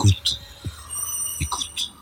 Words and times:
Écoute. 0.00 0.40
Écoute. 1.42 1.92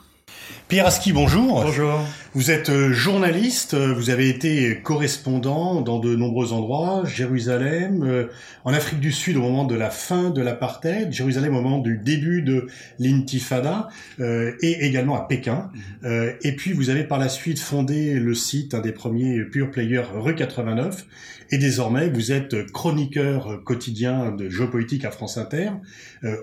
Pierre 0.69 0.87
Aski, 0.87 1.13
bonjour. 1.13 1.65
Bonjour. 1.65 1.99
Vous 2.35 2.51
êtes 2.51 2.69
euh, 2.69 2.93
journaliste, 2.93 3.73
euh, 3.73 3.95
vous 3.95 4.11
avez 4.11 4.29
été 4.29 4.83
correspondant 4.83 5.81
dans 5.81 5.99
de 5.99 6.15
nombreux 6.15 6.53
endroits, 6.53 7.05
Jérusalem, 7.07 8.03
euh, 8.03 8.27
en 8.67 8.75
Afrique 8.75 9.01
du 9.01 9.13
Sud 9.13 9.39
au 9.39 9.41
moment 9.41 9.65
de 9.65 9.75
la 9.75 9.89
fin 9.89 10.29
de 10.29 10.43
l'apartheid, 10.43 11.11
Jérusalem 11.11 11.57
au 11.57 11.63
moment 11.63 11.79
du 11.79 11.97
début 11.97 12.43
de 12.43 12.67
l'intifada, 12.99 13.89
et 14.19 14.85
également 14.85 15.17
à 15.17 15.27
Pékin. 15.27 15.71
Mhm. 16.03 16.35
et 16.43 16.53
puis 16.53 16.73
vous 16.73 16.91
avez 16.91 17.05
par 17.05 17.19
la 17.19 17.31
suite 17.31 17.61
fondé 17.61 18.15
le 18.15 18.35
site, 18.35 18.75
un 18.75 18.81
des 18.81 18.93
premiers 18.93 19.43
pure 19.45 19.71
players 19.71 20.03
rue 20.15 20.35
89, 20.35 21.07
et 21.51 21.57
désormais 21.57 22.11
vous 22.11 22.31
êtes 22.31 22.71
chroniqueur 22.73 23.63
quotidien 23.65 24.33
de 24.33 24.51
géopolitique 24.51 25.07
à 25.07 25.11
France 25.11 25.39
Inter, 25.39 25.71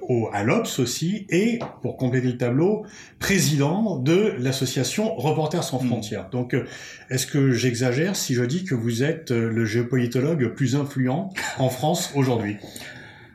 au, 0.02 0.30
à 0.34 0.44
l'Obs 0.44 0.80
aussi, 0.80 1.28
et 1.30 1.60
pour 1.84 1.98
compléter 1.98 2.28
le 2.28 2.38
tableau, 2.38 2.86
président 3.20 3.98
de 3.98 4.34
l'association 4.40 5.14
Reporters 5.16 5.64
sans 5.64 5.75
Hmm. 5.82 5.88
frontières. 5.88 6.30
Donc, 6.30 6.54
euh, 6.54 6.66
est-ce 7.10 7.28
que 7.28 7.52
j'exagère 7.52 8.16
si 8.16 8.34
je 8.34 8.44
dis 8.44 8.64
que 8.64 8.76
vous 8.76 9.04
êtes 9.04 9.32
euh, 9.32 9.50
le 9.52 9.66
géopolitologue 9.66 10.54
plus 10.54 10.76
influent 10.76 11.34
en 11.58 11.70
France 11.70 12.12
aujourd'hui? 12.16 12.58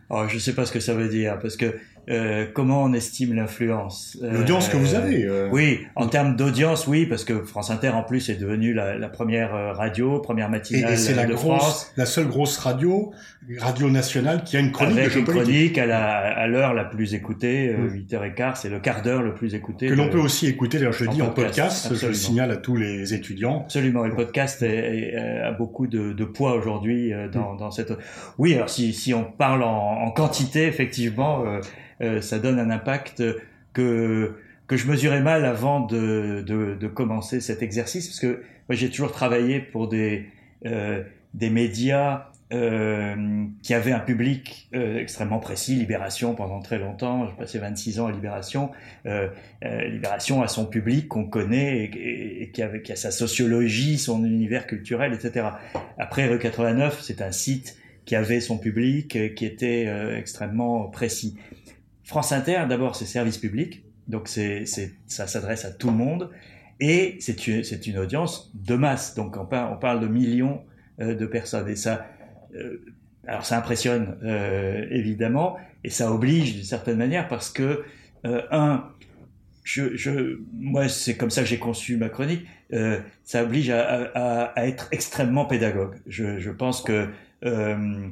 Oh, 0.08 0.24
Je 0.28 0.34
ne 0.34 0.40
sais 0.40 0.54
pas 0.54 0.66
ce 0.66 0.72
que 0.72 0.80
ça 0.80 0.94
veut 0.94 1.08
dire, 1.08 1.38
parce 1.38 1.56
que 1.56 1.74
euh, 2.10 2.46
comment 2.52 2.82
on 2.82 2.92
estime 2.92 3.34
l'influence 3.34 4.18
L'audience 4.20 4.68
que 4.68 4.76
vous 4.76 4.94
avez 4.94 5.28
Oui, 5.50 5.80
en 5.96 6.08
termes 6.08 6.36
d'audience, 6.36 6.86
oui, 6.86 7.06
parce 7.06 7.24
que 7.24 7.44
France 7.44 7.70
Inter, 7.70 7.90
en 7.90 8.02
plus, 8.02 8.28
est 8.28 8.36
devenue 8.36 8.74
la, 8.74 9.08
première 9.08 9.76
radio, 9.76 10.18
première 10.20 10.50
matinale 10.50 10.92
et, 10.92 10.96
c'est 10.96 11.14
la 11.14 11.26
de 11.26 11.34
France. 11.34 11.92
la 11.96 12.06
seule 12.06 12.28
grosse 12.28 12.58
radio 12.58 13.12
radio 13.58 13.88
nationale 13.90 14.44
qui 14.44 14.56
a 14.56 14.60
une 14.60 14.70
chronique 14.70 14.98
Avec 14.98 15.16
une 15.16 15.24
chronique 15.24 15.78
à 15.78 16.46
l'heure 16.46 16.74
la, 16.74 16.84
plus 16.84 17.14
écoutée, 17.14 17.74
8h15, 17.74 18.50
mm. 18.50 18.52
c'est 18.54 18.68
le 18.68 18.80
quart 18.80 19.02
d'heure 19.02 19.22
le 19.22 19.34
plus 19.34 19.54
écouté. 19.54 19.86
Que 19.86 19.94
l'on 19.94 20.08
peut 20.08 20.20
aussi 20.20 20.46
écouter, 20.46 20.78
d'ailleurs 20.78 20.92
je 20.92 21.04
le 21.04 21.10
dis 21.10 21.22
en 21.22 21.30
podcast, 21.30 21.94
je 21.94 22.06
le 22.06 22.14
signale 22.14 22.50
à 22.50 22.56
tous 22.56 22.76
les 22.76 23.14
étudiants. 23.14 23.62
Absolument, 23.64 24.04
et 24.04 24.08
le 24.08 24.14
podcast 24.14 24.62
a 24.62 25.52
beaucoup 25.52 25.86
de, 25.86 26.12
de 26.12 26.24
poids 26.24 26.54
aujourd'hui 26.54 27.12
euh, 27.12 27.28
dans, 27.28 27.54
mm. 27.54 27.58
dans, 27.58 27.70
cette... 27.70 27.92
Oui, 28.38 28.54
alors 28.54 28.68
si, 28.68 28.92
si 28.92 29.14
on 29.14 29.24
parle 29.24 29.62
en, 29.62 30.02
en 30.02 30.10
quantité, 30.10 30.66
effectivement, 30.66 31.44
euh, 31.44 31.60
euh, 31.99 31.99
ça 32.20 32.38
donne 32.38 32.58
un 32.58 32.70
impact 32.70 33.22
que 33.72 34.34
que 34.70 34.76
je 34.76 34.86
mesurais 34.86 35.20
mal 35.20 35.46
avant 35.46 35.80
de, 35.80 36.44
de, 36.46 36.76
de 36.76 36.86
commencer 36.86 37.40
cet 37.40 37.60
exercice, 37.60 38.06
parce 38.06 38.20
que 38.20 38.44
moi 38.68 38.76
j'ai 38.76 38.88
toujours 38.88 39.10
travaillé 39.10 39.58
pour 39.58 39.88
des, 39.88 40.26
euh, 40.64 41.02
des 41.34 41.50
médias 41.50 42.28
euh, 42.52 43.46
qui 43.64 43.74
avait 43.74 43.90
un 43.90 43.98
public 43.98 44.68
euh, 44.72 44.98
extrêmement 44.98 45.40
précis, 45.40 45.74
Libération 45.74 46.36
pendant 46.36 46.60
très 46.60 46.78
longtemps, 46.78 47.26
j'ai 47.26 47.36
passé 47.36 47.58
26 47.58 47.98
ans 47.98 48.06
à 48.06 48.12
Libération, 48.12 48.70
euh, 49.06 49.26
euh, 49.64 49.88
Libération 49.88 50.40
a 50.40 50.46
son 50.46 50.66
public 50.66 51.08
qu'on 51.08 51.24
connaît 51.24 51.90
et, 51.92 52.52
qui, 52.54 52.62
a, 52.62 52.78
qui, 52.78 52.92
a, 52.92 52.96
sa 52.96 53.10
sociologie, 53.10 53.98
son 53.98 54.24
univers 54.24 54.68
culturel, 54.68 55.12
etc. 55.12 55.46
Après 55.98 56.28
Rue 56.28 56.38
89, 56.38 57.00
c'est 57.02 57.22
un 57.22 57.32
site 57.32 57.76
qui 58.04 58.14
avait 58.14 58.40
son 58.40 58.56
public, 58.56 59.16
euh, 59.16 59.30
qui 59.30 59.46
était 59.46 59.88
extrêmement 60.16 60.84
précis. 60.84 61.36
France 62.10 62.32
Inter, 62.32 62.64
d'abord, 62.68 62.96
c'est 62.96 63.06
service 63.06 63.38
public, 63.38 63.84
donc 64.08 64.26
c'est, 64.26 64.64
ça 65.06 65.28
s'adresse 65.28 65.64
à 65.64 65.70
tout 65.70 65.90
le 65.90 65.96
monde, 65.96 66.30
et 66.80 67.16
c'est 67.20 67.46
une, 67.46 67.98
audience 67.98 68.50
de 68.54 68.74
masse, 68.74 69.14
donc 69.14 69.36
on 69.36 69.46
parle, 69.46 70.00
de 70.00 70.08
millions 70.08 70.60
de 70.98 71.26
personnes, 71.26 71.68
et 71.68 71.76
ça 71.76 72.06
euh, 72.56 72.82
alors 73.28 73.46
ça 73.46 73.56
impressionne 73.56 74.18
euh, 74.24 74.86
évidemment 74.90 75.56
et 75.84 75.90
ça 75.90 76.12
oblige 76.12 76.54
d'une 76.54 76.64
certaine 76.64 76.96
manière 76.96 77.28
parce 77.28 77.48
que 77.48 77.84
euh, 78.26 78.42
un 78.50 78.90
moi, 80.52 80.88
c'est 80.88 81.16
comme 81.16 81.30
ça 81.30 81.42
que 81.42 81.48
j'ai 81.48 81.58
conçu 81.58 81.96
ma 81.96 82.08
chronique. 82.08 82.46
Euh, 82.72 83.00
ça 83.24 83.44
oblige 83.44 83.70
à, 83.70 84.52
être 84.56 84.88
extrêmement 84.90 85.44
pédagogue. 85.44 85.96
Je, 86.06 86.50
pense 86.50 86.82
que 86.82 87.08
euh, 87.44 88.08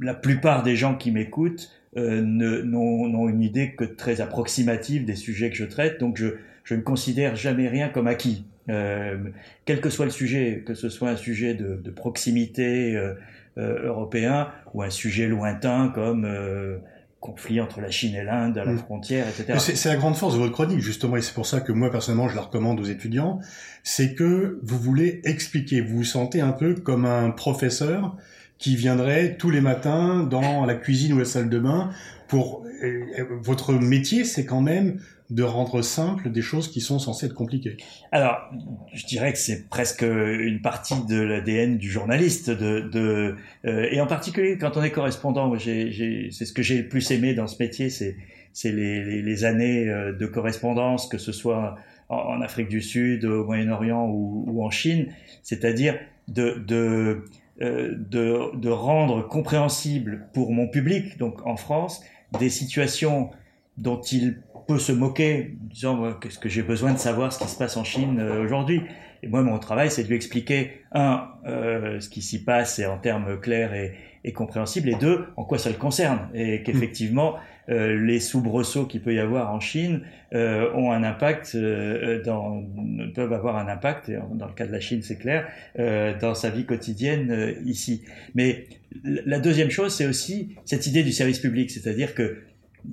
la 0.00 0.14
plupart 0.14 0.62
des 0.62 0.76
gens 0.76 0.94
qui 0.94 1.10
m'écoutent 1.10 1.70
euh, 1.96 2.20
n'ont 2.22 3.28
une 3.28 3.42
idée 3.42 3.74
que 3.74 3.84
très 3.84 4.20
approximative 4.20 5.04
des 5.04 5.16
sujets 5.16 5.50
que 5.50 5.56
je 5.56 5.64
traite. 5.64 5.98
Donc, 6.00 6.16
je, 6.16 6.28
je 6.64 6.74
ne 6.74 6.80
considère 6.80 7.36
jamais 7.36 7.68
rien 7.68 7.88
comme 7.88 8.06
acquis. 8.06 8.44
Euh, 8.68 9.16
quel 9.64 9.80
que 9.80 9.88
soit 9.88 10.04
le 10.04 10.10
sujet, 10.10 10.62
que 10.66 10.74
ce 10.74 10.88
soit 10.88 11.08
un 11.08 11.16
sujet 11.16 11.54
de, 11.54 11.80
de 11.82 11.90
proximité 11.90 12.94
euh, 12.94 13.14
euh, 13.58 13.86
européen 13.86 14.48
ou 14.74 14.82
un 14.82 14.90
sujet 14.90 15.26
lointain 15.26 15.90
comme 15.92 16.24
euh, 16.24 16.78
conflit 17.18 17.60
entre 17.60 17.80
la 17.80 17.90
Chine 17.90 18.14
et 18.14 18.22
l'Inde 18.22 18.56
à 18.58 18.64
la 18.64 18.72
mm. 18.72 18.78
frontière, 18.78 19.26
etc. 19.26 19.58
C'est 19.58 19.88
la 19.88 19.96
grande 19.96 20.14
force 20.14 20.34
de 20.34 20.38
votre 20.38 20.52
chronique, 20.52 20.80
justement, 20.80 21.16
et 21.16 21.22
c'est 21.22 21.34
pour 21.34 21.46
ça 21.46 21.60
que 21.60 21.72
moi, 21.72 21.90
personnellement, 21.90 22.28
je 22.28 22.36
la 22.36 22.42
recommande 22.42 22.78
aux 22.78 22.84
étudiants, 22.84 23.40
c'est 23.82 24.14
que 24.14 24.60
vous 24.62 24.78
voulez 24.78 25.20
expliquer, 25.24 25.80
vous 25.80 25.96
vous 25.96 26.04
sentez 26.04 26.40
un 26.40 26.52
peu 26.52 26.74
comme 26.74 27.04
un 27.04 27.30
professeur 27.30 28.16
qui 28.58 28.76
viendrait 28.76 29.36
tous 29.36 29.50
les 29.50 29.60
matins 29.60 30.24
dans 30.24 30.64
la 30.64 30.74
cuisine 30.74 31.12
ou 31.12 31.18
la 31.18 31.24
salle 31.24 31.48
de 31.48 31.58
bain 31.58 31.90
pour... 32.28 32.64
Votre 33.42 33.72
métier, 33.72 34.22
c'est 34.22 34.44
quand 34.44 34.60
même 34.60 35.00
de 35.30 35.42
rendre 35.42 35.82
simple 35.82 36.30
des 36.30 36.40
choses 36.40 36.70
qui 36.70 36.80
sont 36.80 36.98
censées 36.98 37.26
être 37.26 37.34
compliquées 37.34 37.76
Alors, 38.12 38.38
je 38.94 39.04
dirais 39.04 39.32
que 39.32 39.38
c'est 39.38 39.68
presque 39.68 40.02
une 40.02 40.60
partie 40.62 40.94
de 41.06 41.20
l'ADN 41.20 41.76
du 41.76 41.90
journaliste, 41.90 42.50
de, 42.50 42.80
de 42.80 43.36
euh, 43.66 43.88
et 43.90 44.00
en 44.00 44.06
particulier 44.06 44.56
quand 44.56 44.76
on 44.76 44.82
est 44.82 44.90
correspondant. 44.90 45.52
c'est 45.58 46.30
ce 46.30 46.52
que 46.52 46.62
j'ai 46.62 46.78
le 46.78 46.88
plus 46.88 47.10
aimé 47.10 47.34
dans 47.34 47.46
ce 47.46 47.62
métier, 47.62 47.90
c'est 47.90 48.16
c'est 48.54 48.72
les, 48.72 49.22
les, 49.22 49.44
années 49.44 49.88
euh, 49.88 50.12
de 50.12 50.26
correspondance, 50.26 51.06
que 51.06 51.18
ce 51.18 51.30
soit 51.30 51.76
en, 52.08 52.40
Afrique 52.40 52.68
du 52.68 52.80
Sud, 52.80 53.24
au 53.24 53.44
Moyen-Orient 53.44 54.06
ou, 54.06 54.44
ou, 54.48 54.64
en 54.64 54.70
Chine, 54.70 55.12
c'est-à-dire 55.42 55.96
de, 56.26 56.62
de, 56.66 56.74
euh, 56.74 57.24
de, 57.60 58.56
de 58.56 58.68
rendre 58.70 59.26
compréhensible 59.26 60.28
pour 60.32 60.52
mon 60.52 60.68
public, 60.68 61.18
donc 61.18 61.44
en 61.46 61.56
France, 61.56 62.02
des 62.38 62.50
situations 62.50 63.30
dont 63.78 64.00
il 64.00 64.42
peut 64.66 64.78
se 64.78 64.92
moquer, 64.92 65.56
disant 65.62 66.12
qu'est-ce 66.20 66.38
que 66.38 66.48
j'ai 66.48 66.62
besoin 66.62 66.92
de 66.92 66.98
savoir 66.98 67.32
ce 67.32 67.38
qui 67.38 67.48
se 67.48 67.56
passe 67.56 67.76
en 67.76 67.84
Chine 67.84 68.20
euh, 68.20 68.44
aujourd'hui? 68.44 68.82
Et 69.22 69.26
moi, 69.26 69.42
mon 69.42 69.58
travail, 69.58 69.90
c'est 69.90 70.04
de 70.04 70.08
lui 70.08 70.16
expliquer 70.16 70.82
un 70.92 71.28
euh, 71.46 71.98
ce 72.00 72.08
qui 72.08 72.22
s'y 72.22 72.44
passe 72.44 72.78
et 72.78 72.86
en 72.86 72.98
termes 72.98 73.40
clairs 73.40 73.74
et, 73.74 73.94
et, 74.24 74.32
compréhensibles, 74.32 74.90
et 74.90 74.94
deux 74.94 75.26
en 75.36 75.44
quoi 75.44 75.58
ça 75.58 75.70
le 75.70 75.76
concerne, 75.76 76.28
et 76.34 76.62
qu'effectivement 76.62 77.36
euh, 77.36 77.38
les 77.68 78.20
soubresauts 78.20 78.86
qu'il 78.86 79.02
peut 79.02 79.14
y 79.14 79.18
avoir 79.18 79.52
en 79.52 79.60
Chine 79.60 80.00
euh, 80.32 80.72
ont 80.74 80.90
un 80.90 81.02
impact, 81.02 81.52
euh, 81.54 82.22
dans, 82.22 82.62
peuvent 83.14 83.32
avoir 83.32 83.56
un 83.56 83.68
impact, 83.68 84.10
dans 84.10 84.46
le 84.46 84.52
cas 84.52 84.66
de 84.66 84.72
la 84.72 84.80
Chine, 84.80 85.02
c'est 85.02 85.18
clair, 85.18 85.46
dans 86.20 86.34
sa 86.34 86.50
vie 86.50 86.64
quotidienne 86.64 87.56
ici. 87.64 88.04
Mais 88.34 88.66
la 89.04 89.38
deuxième 89.38 89.70
chose, 89.70 89.94
c'est 89.94 90.06
aussi 90.06 90.56
cette 90.64 90.86
idée 90.86 91.02
du 91.02 91.12
service 91.12 91.38
public, 91.38 91.70
c'est-à-dire 91.70 92.14
que 92.14 92.38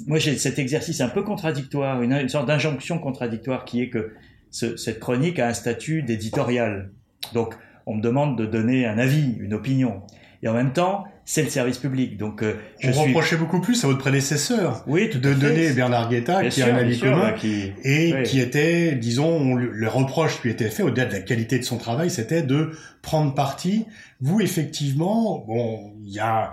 moi 0.08 0.18
j'ai 0.18 0.36
cet 0.36 0.60
exercice 0.60 1.00
un 1.02 1.10
peu 1.10 1.24
contradictoire, 1.24 2.02
une, 2.02 2.14
une 2.14 2.30
sorte 2.30 2.48
d'injonction 2.48 2.98
contradictoire 3.00 3.66
qui 3.66 3.82
est 3.82 3.90
que 3.90 4.14
ce, 4.52 4.78
cette 4.78 5.00
chronique 5.00 5.40
a 5.40 5.48
un 5.48 5.54
statut 5.54 6.02
d'éditorial. 6.02 6.90
Donc 7.34 7.56
on 7.86 7.96
me 7.96 8.02
demande 8.02 8.38
de 8.38 8.46
donner 8.46 8.86
un 8.86 8.98
avis, 8.98 9.36
une 9.40 9.54
opinion. 9.54 10.02
Et 10.46 10.48
en 10.48 10.54
même 10.54 10.74
temps, 10.74 11.06
c'est 11.26 11.42
le 11.42 11.50
service 11.50 11.80
public. 11.80 12.18
Donc, 12.18 12.44
euh, 12.44 12.54
je 12.80 12.92
suis... 12.92 13.02
reprochait 13.02 13.36
beaucoup 13.36 13.60
plus 13.60 13.84
à 13.84 13.88
votre 13.88 13.98
prédécesseur 13.98 14.84
oui, 14.86 15.10
de 15.10 15.34
donner 15.34 15.74
Bernard 15.74 16.08
Guetta, 16.08 16.46
qui 16.50 16.62
a 16.62 16.68
un 16.74 16.78
avis 16.78 17.00
commun, 17.00 17.32
qui... 17.32 17.74
et 17.84 18.14
qui 18.24 18.40
était, 18.40 18.94
disons, 18.94 19.56
le 19.56 19.88
reproche 19.88 20.38
qui 20.38 20.44
lui 20.44 20.52
était 20.52 20.70
fait, 20.70 20.84
au-delà 20.84 21.08
de 21.08 21.14
la 21.14 21.22
qualité 21.22 21.58
de 21.58 21.64
son 21.64 21.80
travail, 21.80 22.12
c'était 22.12 22.44
de 22.44 22.70
prendre 23.02 23.34
parti. 23.34 23.88
Vous, 24.22 24.40
effectivement, 24.40 25.44
bon, 25.48 25.94
il 26.04 26.14
y 26.14 26.20
a 26.20 26.52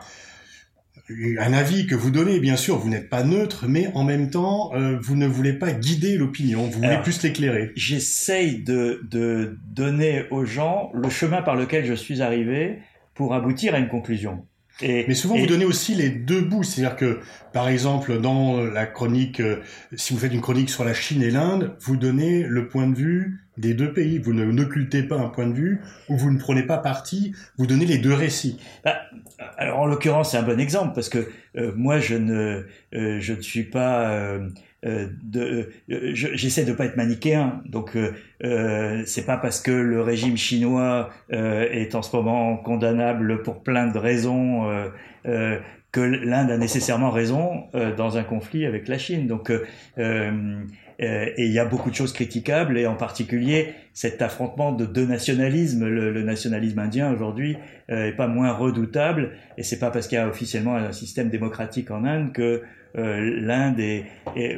un 1.39 1.53
avis 1.53 1.87
que 1.87 1.95
vous 1.95 2.11
donnez, 2.11 2.41
bien 2.41 2.57
sûr, 2.57 2.79
vous 2.79 2.89
n'êtes 2.89 3.11
pas 3.11 3.25
neutre, 3.25 3.67
mais 3.69 3.91
en 3.93 4.05
même 4.05 4.31
temps, 4.31 4.71
euh, 4.75 4.97
vous 5.03 5.17
ne 5.17 5.27
voulez 5.27 5.53
pas 5.53 5.73
guider 5.73 6.17
l'opinion, 6.17 6.63
vous 6.63 6.81
voulez 6.81 6.99
plus 7.03 7.23
l'éclairer. 7.23 7.73
J'essaye 7.77 8.63
de, 8.63 9.03
de 9.11 9.59
donner 9.67 10.25
aux 10.31 10.47
gens 10.47 10.91
le 10.95 11.11
chemin 11.11 11.43
par 11.43 11.57
lequel 11.57 11.85
je 11.85 11.93
suis 11.93 12.23
arrivé 12.23 12.79
pour 13.23 13.35
aboutir 13.35 13.77
à 13.77 13.79
une 13.79 13.87
conclusion. 13.87 14.45
Mais 14.81 15.15
souvent, 15.15 15.37
vous 15.37 15.47
donnez 15.47 15.65
aussi 15.65 15.95
les 15.95 16.11
deux 16.11 16.41
bouts. 16.41 16.65
C'est-à-dire 16.65 16.97
que, 16.97 17.21
par 17.53 17.69
exemple, 17.69 18.21
dans 18.21 18.61
la 18.61 18.85
chronique, 18.85 19.39
euh, 19.39 19.61
si 19.95 20.13
vous 20.13 20.19
faites 20.19 20.33
une 20.33 20.41
chronique 20.41 20.71
sur 20.71 20.85
la 20.85 20.93
Chine 20.93 21.23
et 21.23 21.31
l'Inde, 21.31 21.77
vous 21.79 21.97
donnez 21.97 22.43
le 22.43 22.67
point 22.67 22.89
de 22.89 22.97
vue 22.97 23.45
des 23.59 23.75
deux 23.75 23.93
pays. 23.93 24.19
Vous 24.19 24.33
ne 24.33 24.45
n'occultez 24.45 25.05
pas 25.05 25.19
un 25.19 25.29
point 25.29 25.47
de 25.47 25.53
vue 25.53 25.81
ou 26.09 26.17
vous 26.17 26.33
ne 26.33 26.39
prenez 26.39 26.65
pas 26.65 26.79
parti. 26.79 27.33
Vous 27.59 27.69
donnez 27.69 27.87
les 27.87 27.99
deux 27.99 28.13
récits. 28.13 28.59
Bah, 28.85 28.97
alors, 29.57 29.79
en 29.79 29.87
l'occurrence, 29.87 30.33
c'est 30.33 30.39
un 30.39 30.43
bon 30.43 30.59
exemple 30.59 30.93
parce 30.93 31.09
que 31.09 31.29
euh, 31.57 31.71
moi, 31.77 32.01
je 32.01 32.17
ne, 32.17 32.67
euh, 32.95 33.21
je 33.21 33.35
ne 33.35 33.41
suis 33.41 33.65
pas 33.65 34.11
euh, 34.11 34.49
de, 34.85 35.71
euh, 35.91 36.11
j'essaie 36.13 36.65
de 36.65 36.73
pas 36.73 36.87
être 36.87 36.97
manichéen. 36.97 37.63
Donc 37.67 37.97
euh, 37.97 38.13
euh, 38.45 39.03
c'est 39.07 39.25
pas 39.25 39.37
parce 39.37 39.61
que 39.61 39.71
le 39.71 40.01
régime 40.03 40.37
chinois 40.37 41.11
est 41.31 41.95
en 41.95 42.03
ce 42.03 42.15
moment 42.17 42.57
condamnable 42.57 43.43
pour 43.43 43.63
plein 43.63 43.87
de 43.87 43.99
raisons 43.99 44.69
que 45.25 46.01
l'Inde 46.01 46.51
a 46.51 46.57
nécessairement 46.57 47.11
raison 47.11 47.65
dans 47.97 48.17
un 48.17 48.25
conflit 48.25 48.67
avec 48.67 48.89
la 48.89 48.99
Chine. 48.99 49.27
Donc 49.27 49.51
euh, 51.03 51.27
et 51.37 51.47
il 51.47 51.53
y 51.53 51.59
a 51.59 51.65
beaucoup 51.65 51.91
de 51.91 51.95
choses 51.95 52.13
critiquables, 52.13 52.79
et 52.79 52.87
en 52.87 52.95
particulier 52.95 53.75
cet 53.93 54.23
affrontement 54.23 54.73
de 54.73 54.87
deux 54.87 55.07
nationalismes. 55.07 55.87
Le, 55.87 56.23
nationalisme 56.23 56.79
indien 56.79 57.13
aujourd'hui 57.13 57.57
euh, 57.91 58.09
est 58.09 58.13
pas 58.13 58.29
moins 58.29 58.53
redoutable, 58.53 59.33
et 59.59 59.63
c'est 59.63 59.79
pas 59.79 59.91
parce 59.91 60.07
qu'il 60.07 60.17
y 60.17 60.21
a 60.21 60.29
officiellement 60.29 60.77
un 60.77 60.93
système 60.93 61.29
démocratique 61.29 61.91
en 61.91 62.05
Inde 62.05 62.33
que 62.33 62.43
euh, 62.43 62.61
l'Inde 62.95 63.81
est, 63.81 64.05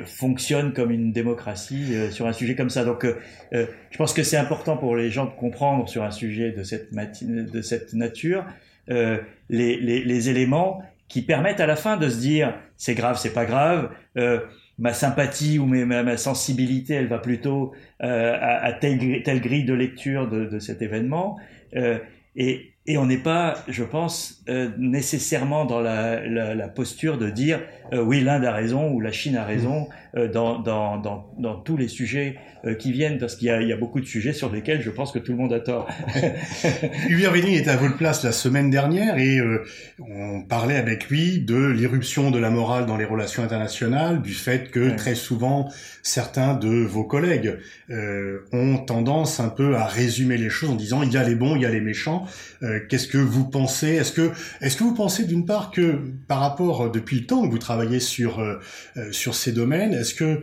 fonctionne 0.04 0.72
comme 0.72 0.90
une 0.90 1.12
démocratie 1.12 1.94
euh, 1.94 2.10
sur 2.10 2.26
un 2.26 2.32
sujet 2.32 2.54
comme 2.54 2.70
ça. 2.70 2.84
Donc, 2.84 3.06
je 3.52 3.96
pense 3.96 4.12
que 4.12 4.22
c'est 4.22 4.36
important 4.36 4.76
pour 4.76 4.96
les 4.96 5.10
gens 5.10 5.26
de 5.26 5.30
comprendre 5.30 5.88
sur 5.88 6.02
un 6.02 6.10
sujet 6.10 6.52
de 6.52 6.62
cette, 6.62 6.92
de 6.92 7.62
cette 7.62 7.92
nature 7.94 8.44
les, 8.88 9.20
les, 9.48 10.04
les, 10.04 10.28
éléments 10.28 10.82
qui 11.08 11.22
permettent 11.22 11.60
à 11.60 11.66
la 11.66 11.76
fin 11.76 11.96
de 11.96 12.08
se 12.08 12.18
dire 12.18 12.54
c'est 12.76 12.94
grave, 12.94 13.18
c'est 13.18 13.32
pas 13.32 13.46
grave 13.46 13.90
ma 14.78 14.92
sympathie 14.92 15.58
ou 15.58 15.66
ma, 15.66 16.02
ma, 16.02 16.16
sensibilité, 16.16 16.94
elle 16.94 17.06
va 17.06 17.18
plutôt 17.18 17.72
euh, 18.02 18.34
à, 18.34 18.64
à 18.64 18.72
telle, 18.72 19.22
telle, 19.22 19.40
grille 19.40 19.64
de 19.64 19.74
lecture 19.74 20.28
de, 20.28 20.46
de 20.46 20.58
cet 20.58 20.82
événement. 20.82 21.38
Euh, 21.76 21.98
et, 22.36 22.73
et 22.86 22.98
on 22.98 23.06
n'est 23.06 23.16
pas, 23.16 23.54
je 23.66 23.82
pense, 23.82 24.42
euh, 24.50 24.68
nécessairement 24.76 25.64
dans 25.64 25.80
la, 25.80 26.20
la, 26.26 26.54
la, 26.54 26.68
posture 26.68 27.16
de 27.16 27.30
dire 27.30 27.60
euh, 27.94 28.02
oui, 28.02 28.20
l'Inde 28.20 28.44
a 28.44 28.52
raison 28.52 28.90
ou 28.90 29.00
la 29.00 29.10
Chine 29.10 29.36
a 29.36 29.44
raison 29.44 29.88
euh, 30.16 30.30
dans, 30.30 30.58
dans, 30.58 30.98
dans, 30.98 31.32
dans, 31.38 31.56
tous 31.56 31.78
les 31.78 31.88
sujets 31.88 32.36
qui 32.78 32.92
viennent, 32.92 33.18
parce 33.18 33.36
qu'il 33.36 33.48
y, 33.48 33.66
y 33.66 33.72
a, 33.74 33.76
beaucoup 33.76 34.00
de 34.00 34.06
sujets 34.06 34.32
sur 34.32 34.50
lesquels 34.50 34.80
je 34.80 34.88
pense 34.88 35.12
que 35.12 35.18
tout 35.18 35.32
le 35.32 35.38
monde 35.38 35.52
a 35.52 35.60
tort. 35.60 35.86
Hubert 37.10 37.30
Véning 37.30 37.58
était 37.58 37.68
à 37.68 37.76
votre 37.76 37.98
place 37.98 38.24
la 38.24 38.32
semaine 38.32 38.70
dernière 38.70 39.18
et 39.18 39.38
on 39.98 40.40
parlait 40.40 40.76
avec 40.76 41.10
lui 41.10 41.40
de 41.40 41.66
l'irruption 41.66 42.30
de 42.30 42.38
la 42.38 42.48
morale 42.48 42.86
dans 42.86 42.96
les 42.96 43.04
relations 43.04 43.42
internationales, 43.42 44.22
du 44.22 44.32
fait 44.32 44.70
que 44.70 44.96
très 44.96 45.14
souvent 45.14 45.70
certains 46.02 46.54
de 46.54 46.70
vos 46.70 47.04
collègues 47.04 47.58
ont 47.90 48.78
tendance 48.78 49.40
un 49.40 49.50
peu 49.50 49.76
à 49.76 49.84
résumer 49.84 50.38
les 50.38 50.48
choses 50.48 50.70
en 50.70 50.74
disant 50.74 51.02
il 51.02 51.12
y 51.12 51.18
a 51.18 51.22
les 51.22 51.34
bons, 51.34 51.56
il 51.56 51.62
y 51.62 51.66
a 51.66 51.70
les 51.70 51.82
méchants. 51.82 52.24
Euh, 52.74 52.80
qu'est-ce 52.88 53.08
que 53.08 53.18
vous 53.18 53.44
pensez? 53.44 53.88
Est-ce 53.88 54.12
que, 54.12 54.32
est-ce 54.60 54.76
que 54.76 54.84
vous 54.84 54.94
pensez 54.94 55.24
d'une 55.24 55.46
part 55.46 55.70
que 55.70 56.00
par 56.28 56.40
rapport 56.40 56.82
euh, 56.82 56.88
depuis 56.90 57.20
le 57.20 57.26
temps 57.26 57.42
que 57.46 57.50
vous 57.50 57.58
travaillez 57.58 58.00
sur 58.00 58.40
euh, 58.40 58.58
sur 59.12 59.34
ces 59.34 59.52
domaines, 59.52 59.92
est-ce 59.92 60.14
que 60.14 60.42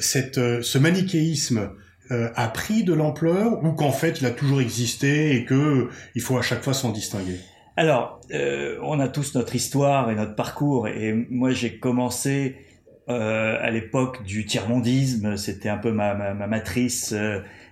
cette 0.00 0.36
ce 0.36 0.78
manichéisme 0.78 1.70
a 2.10 2.48
pris 2.48 2.84
de 2.84 2.94
l'ampleur 2.94 3.64
ou 3.64 3.72
qu'en 3.72 3.90
fait 3.90 4.20
il 4.20 4.26
a 4.26 4.30
toujours 4.30 4.60
existé 4.60 5.34
et 5.34 5.44
que 5.44 5.88
il 6.14 6.22
faut 6.22 6.38
à 6.38 6.42
chaque 6.42 6.62
fois 6.62 6.74
s'en 6.74 6.92
distinguer? 6.92 7.38
Alors, 7.76 8.20
on 8.82 9.00
a 9.00 9.08
tous 9.08 9.34
notre 9.34 9.54
histoire 9.54 10.10
et 10.10 10.14
notre 10.14 10.34
parcours 10.34 10.88
et 10.88 11.26
moi 11.30 11.50
j'ai 11.50 11.78
commencé 11.78 12.56
à 13.08 13.70
l'époque 13.70 14.22
du 14.24 14.46
tiers-mondisme, 14.46 15.36
c'était 15.36 15.68
un 15.68 15.78
peu 15.78 15.92
ma, 15.92 16.14
ma, 16.14 16.34
ma 16.34 16.46
matrice 16.46 17.14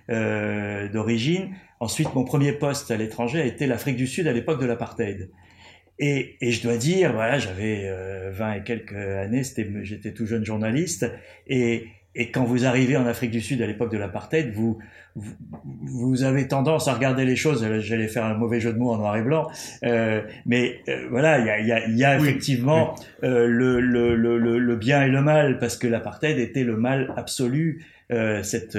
d'origine. 0.09 1.55
Ensuite, 1.85 2.15
mon 2.15 2.23
premier 2.23 2.51
poste 2.51 2.89
à 2.89 2.97
l'étranger 2.97 3.39
a 3.39 3.45
été 3.45 3.67
l'Afrique 3.67 3.95
du 3.95 4.07
Sud 4.07 4.27
à 4.27 4.33
l'époque 4.33 4.59
de 4.59 4.65
l'apartheid. 4.65 5.29
Et, 5.99 6.35
et, 6.41 6.51
je 6.51 6.63
dois 6.63 6.77
dire, 6.77 7.13
voilà, 7.13 7.37
j'avais 7.37 7.83
euh, 7.85 8.31
20 8.33 8.53
et 8.53 8.63
quelques 8.63 8.95
années, 8.95 9.43
j'étais 9.83 10.11
tout 10.11 10.25
jeune 10.25 10.43
journaliste, 10.43 11.05
et, 11.45 11.85
et, 12.15 12.31
quand 12.31 12.43
vous 12.43 12.65
arrivez 12.65 12.97
en 12.97 13.05
Afrique 13.05 13.29
du 13.29 13.39
Sud 13.39 13.61
à 13.61 13.67
l'époque 13.67 13.91
de 13.91 13.99
l'apartheid, 13.99 14.51
vous, 14.51 14.79
vous, 15.15 16.23
avez 16.23 16.47
tendance 16.47 16.87
à 16.87 16.95
regarder 16.95 17.23
les 17.23 17.35
choses, 17.35 17.63
j'allais 17.81 18.07
faire 18.07 18.25
un 18.25 18.33
mauvais 18.33 18.59
jeu 18.59 18.73
de 18.73 18.79
mots 18.79 18.91
en 18.91 18.97
noir 18.97 19.15
et 19.15 19.21
blanc, 19.21 19.47
euh, 19.83 20.23
mais 20.47 20.79
euh, 20.89 21.05
voilà, 21.11 21.37
il 21.37 21.45
y 21.45 21.49
a, 21.51 21.59
y 21.59 21.71
a, 21.71 21.87
y 21.87 22.03
a 22.03 22.17
effectivement 22.17 22.95
euh, 23.23 23.45
le, 23.45 23.79
le, 23.79 24.15
le, 24.15 24.57
le, 24.57 24.75
bien 24.75 25.03
et 25.03 25.09
le 25.09 25.21
mal, 25.21 25.59
parce 25.59 25.77
que 25.77 25.85
l'apartheid 25.85 26.39
était 26.39 26.63
le 26.63 26.77
mal 26.77 27.13
absolu, 27.15 27.85
euh, 27.85 27.94
cette 28.09 28.77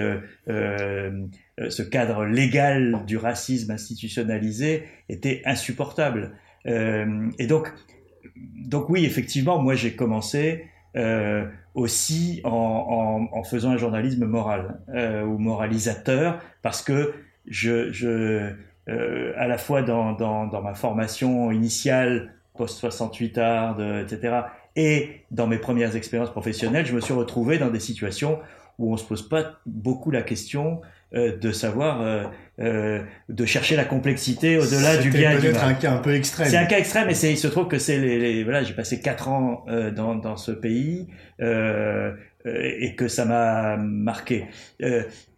euh, 1.58 1.70
ce 1.70 1.82
cadre 1.82 2.24
légal 2.24 3.02
du 3.06 3.16
racisme 3.16 3.70
institutionnalisé 3.70 4.84
était 5.08 5.42
insupportable. 5.44 6.32
Euh, 6.66 7.30
et 7.38 7.46
donc, 7.46 7.72
donc 8.36 8.90
oui, 8.90 9.04
effectivement, 9.04 9.62
moi 9.62 9.74
j'ai 9.74 9.94
commencé 9.94 10.66
euh, 10.96 11.46
aussi 11.74 12.40
en, 12.44 12.50
en, 13.32 13.38
en, 13.38 13.42
faisant 13.42 13.70
un 13.70 13.76
journalisme 13.76 14.26
moral 14.26 14.80
euh, 14.94 15.22
ou 15.24 15.38
moralisateur, 15.38 16.40
parce 16.62 16.82
que 16.82 17.14
je, 17.46 17.90
je 17.92 18.52
euh, 18.88 19.32
à 19.36 19.46
la 19.46 19.58
fois 19.58 19.82
dans, 19.82 20.12
dans, 20.12 20.46
dans, 20.46 20.62
ma 20.62 20.74
formation 20.74 21.50
initiale, 21.52 22.34
post 22.56 22.78
68 22.78 23.38
art, 23.38 23.80
etc., 23.80 24.40
et 24.78 25.22
dans 25.30 25.46
mes 25.46 25.56
premières 25.56 25.96
expériences 25.96 26.30
professionnelles, 26.30 26.84
je 26.84 26.94
me 26.94 27.00
suis 27.00 27.14
retrouvé 27.14 27.56
dans 27.56 27.70
des 27.70 27.80
situations 27.80 28.38
où 28.78 28.92
on 28.92 28.96
se 28.96 29.04
pose 29.04 29.28
pas 29.28 29.58
beaucoup 29.66 30.10
la 30.10 30.22
question 30.22 30.80
euh, 31.14 31.36
de 31.36 31.52
savoir, 31.52 32.02
euh, 32.02 32.24
euh, 32.58 33.00
de 33.28 33.46
chercher 33.46 33.76
la 33.76 33.84
complexité 33.84 34.58
au-delà 34.58 34.96
du 34.96 35.10
bien 35.10 35.36
peut-être 35.36 35.64
un 35.64 35.74
cas 35.74 35.92
un 35.92 35.98
peu 35.98 36.14
extrême. 36.14 36.48
C'est 36.48 36.56
un 36.56 36.66
cas 36.66 36.78
extrême, 36.78 37.08
et 37.08 37.14
c'est, 37.14 37.30
il 37.30 37.38
se 37.38 37.46
trouve 37.46 37.68
que 37.68 37.78
c'est 37.78 37.98
les, 37.98 38.18
les 38.18 38.42
voilà, 38.42 38.64
j'ai 38.64 38.74
passé 38.74 39.00
quatre 39.00 39.28
ans 39.28 39.64
dans, 39.94 40.16
dans 40.16 40.36
ce 40.36 40.50
pays 40.50 41.06
et 41.38 42.94
que 42.96 43.08
ça 43.08 43.24
m'a 43.24 43.76
marqué. 43.76 44.46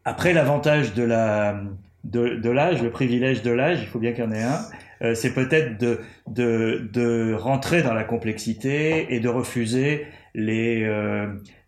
après, 0.05 0.33
l'avantage 0.33 0.95
de 0.95 1.03
la 1.03 1.61
de, 2.05 2.37
de 2.37 2.51
l'âge, 2.51 2.83
le 2.83 2.91
privilège 2.91 3.43
de 3.43 3.51
l'âge, 3.51 3.81
il 3.83 3.89
faut 3.89 3.99
bien 3.99 4.13
qu'il 4.13 4.25
y 4.25 4.27
en 4.27 4.33
ait 4.33 4.43
un, 4.43 5.15
c'est 5.15 5.35
peut-être 5.35 5.79
de, 5.79 6.01
de, 6.29 6.89
de 6.93 7.35
rentrer 7.35 7.83
dans 7.83 7.93
la 7.93 8.05
complexité 8.05 9.15
et 9.15 9.21
de 9.21 9.29
refuser 9.29 10.07
les, 10.35 10.89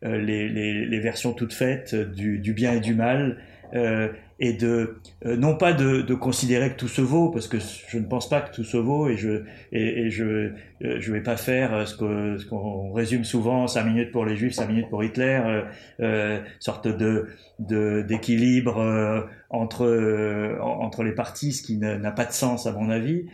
les, 0.03 0.49
les, 0.49 0.87
les, 0.87 1.01
versions 1.01 1.33
toutes 1.33 1.53
faites 1.53 1.95
du, 1.95 2.39
du 2.39 2.53
bien 2.55 2.73
et 2.73 2.81
du 2.81 2.95
mal 2.95 3.37
euh, 3.75 4.09
et 4.41 4.55
de 4.55 4.97
euh, 5.27 5.37
non 5.37 5.55
pas 5.55 5.75
de, 5.75 6.01
de, 6.01 6.15
considérer 6.15 6.71
que 6.71 6.77
tout 6.77 6.89
se 6.89 7.03
vaut 7.03 7.29
parce 7.29 7.47
que 7.47 7.59
je 7.89 7.99
ne 7.99 8.07
pense 8.07 8.29
pas 8.29 8.41
que 8.41 8.55
tout 8.55 8.65
se 8.65 8.79
vaut 8.79 9.09
et 9.09 9.17
je 9.17 9.43
et, 9.71 10.07
et 10.07 10.11
je 10.11 10.25
euh, 10.25 10.51
je 10.81 11.13
vais 11.13 11.21
pas 11.21 11.37
faire 11.37 11.87
ce 11.87 11.95
que 11.95 12.39
ce 12.39 12.47
qu'on 12.47 12.91
résume 12.93 13.25
souvent 13.25 13.67
cinq 13.67 13.85
minutes 13.85 14.11
pour 14.13 14.25
les 14.25 14.37
juifs 14.37 14.55
cinq 14.55 14.69
minutes 14.69 14.89
pour 14.89 15.05
Hitler 15.05 15.63
euh, 16.01 16.41
sorte 16.59 16.89
de 16.89 17.27
d'équilibre 17.59 19.29
entre 19.51 20.57
entre 20.61 21.05
les 21.05 21.13
partis 21.13 21.53
ce 21.53 21.63
qui 21.63 21.77
n'a 21.77 22.11
pas 22.11 22.25
de 22.25 22.33
sens 22.33 22.67
à 22.67 22.73
mon 22.73 22.89
avis 22.89 23.27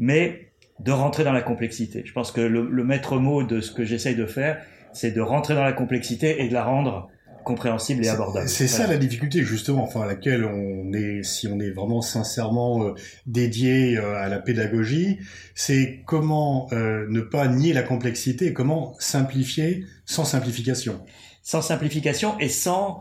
mais 0.00 0.48
de 0.80 0.92
rentrer 0.92 1.24
dans 1.24 1.32
la 1.32 1.42
complexité. 1.42 2.02
Je 2.06 2.12
pense 2.12 2.32
que 2.32 2.40
le, 2.40 2.66
le 2.66 2.84
maître 2.84 3.18
mot 3.18 3.42
de 3.42 3.60
ce 3.60 3.70
que 3.70 3.84
j'essaye 3.84 4.16
de 4.16 4.24
faire 4.24 4.62
c'est 4.92 5.12
de 5.12 5.20
rentrer 5.20 5.54
dans 5.54 5.64
la 5.64 5.72
complexité 5.72 6.42
et 6.42 6.48
de 6.48 6.54
la 6.54 6.64
rendre 6.64 7.08
compréhensible 7.44 8.04
et 8.04 8.08
abordable. 8.08 8.48
C'est 8.48 8.68
ça 8.68 8.86
la 8.86 8.96
difficulté 8.96 9.42
justement, 9.42 9.82
enfin 9.82 10.02
à 10.02 10.06
laquelle 10.06 10.44
on 10.44 10.92
est, 10.92 11.22
si 11.22 11.48
on 11.48 11.58
est 11.60 11.70
vraiment 11.70 12.02
sincèrement 12.02 12.84
euh, 12.84 12.94
dédié 13.26 13.96
euh, 13.98 14.14
à 14.16 14.28
la 14.28 14.38
pédagogie, 14.38 15.18
c'est 15.54 16.02
comment 16.06 16.68
euh, 16.72 17.06
ne 17.08 17.20
pas 17.20 17.48
nier 17.48 17.72
la 17.72 17.82
complexité 17.82 18.52
comment 18.52 18.94
simplifier 18.98 19.84
sans 20.04 20.24
simplification. 20.24 21.00
Sans 21.42 21.62
simplification 21.62 22.38
et 22.38 22.48
sans 22.48 23.00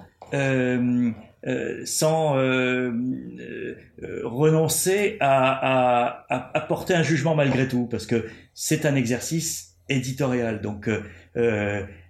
sans 1.85 2.33
renoncer 4.23 5.17
à, 5.19 6.25
à, 6.29 6.57
à, 6.57 6.61
porter 6.61 6.93
un 6.93 7.01
jugement 7.01 7.33
malgré 7.33 7.67
tout, 7.67 7.87
parce 7.87 8.05
que 8.05 8.25
c'est 8.53 8.85
un 8.85 8.95
exercice 8.95 9.68
éditorial. 9.89 10.61
Donc 10.61 10.89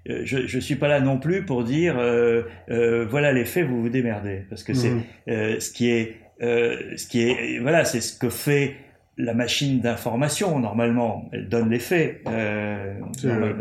euh, 0.09 0.23
je 0.23 0.47
je 0.47 0.59
suis 0.59 0.75
pas 0.75 0.87
là 0.87 1.01
non 1.01 1.19
plus 1.19 1.43
pour 1.43 1.63
dire 1.63 1.95
euh, 1.99 2.43
euh, 2.71 3.05
voilà 3.09 3.33
les 3.33 3.45
faits 3.45 3.67
vous 3.67 3.81
vous 3.81 3.89
démerdez 3.89 4.43
parce 4.49 4.63
que 4.63 4.73
c'est 4.73 4.91
mmh. 4.91 5.59
ce 5.59 5.71
qui 5.71 5.89
est 5.89 6.15
ce 6.39 7.07
qui 7.07 7.21
est 7.21 7.59
voilà 7.59 7.85
c'est 7.85 8.01
ce 8.01 8.17
que 8.17 8.29
fait 8.29 8.75
la 9.19 9.33
machine 9.33 9.81
d'information, 9.81 10.59
normalement, 10.59 11.29
elle 11.33 11.49
donne 11.49 11.69
les 11.69 11.79
faits. 11.79 12.21
Euh, 12.29 12.93
euh 13.25 13.53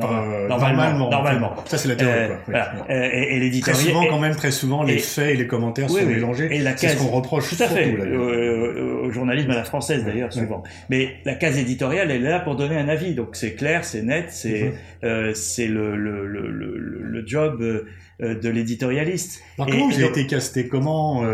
normalement, 0.49 1.11
normalement, 1.11 1.55
Ça, 1.67 1.77
c'est 1.77 1.89
la 1.89 1.97
théorie. 1.97 2.15
Euh. 2.15 2.53
Euh, 2.91 3.09
et, 3.13 3.35
et 3.35 3.41
l'éditorial. 3.41 3.77
Très 3.77 3.91
souvent, 3.91 4.07
quand 4.09 4.21
même, 4.21 4.37
très 4.37 4.53
souvent, 4.53 4.85
les 4.85 4.99
faits 4.99 5.31
et 5.31 5.37
les 5.37 5.49
commentaires 5.49 5.91
sont 5.91 6.07
mélangés. 6.07 6.55
Et 6.55 6.61
la 6.61 6.73
case, 6.73 6.93
c'est 6.93 6.97
ce 6.97 7.03
qu'on 7.03 7.09
reproche 7.11 7.57
tout 7.57 7.63
à 7.63 7.67
fait 7.67 7.91
au, 9.09 9.13
journalisme 9.13 9.51
à 9.51 9.57
la 9.57 9.65
française, 9.65 10.05
d'ailleurs, 10.05 10.33
souvent. 10.33 10.63
Mais 10.91 11.17
la 11.25 11.35
case 11.35 11.59
éditoriale, 11.59 12.11
elle 12.11 12.25
est 12.25 12.31
là 12.31 12.41
pour 12.41 12.57
donner 12.57 12.77
un 12.77 12.89
avis. 12.89 13.15
Donc, 13.15 13.37
c'est 13.37 13.55
clair, 13.55 13.85
c'est 13.85 14.03
net, 14.03 14.27
c'est 14.29 14.73
mm-hmm. 15.03 15.35
c'est 15.35 15.67
le, 15.67 15.97
le, 15.97 16.27
le, 16.27 16.49
le, 16.49 17.27
job 17.27 17.63
de 18.21 18.49
l'éditorialiste. 18.49 19.43
comment 19.57 19.89
vous 19.89 19.95
avez 19.95 20.09
été 20.09 20.27
casté 20.27 20.69
Comment 20.69 21.25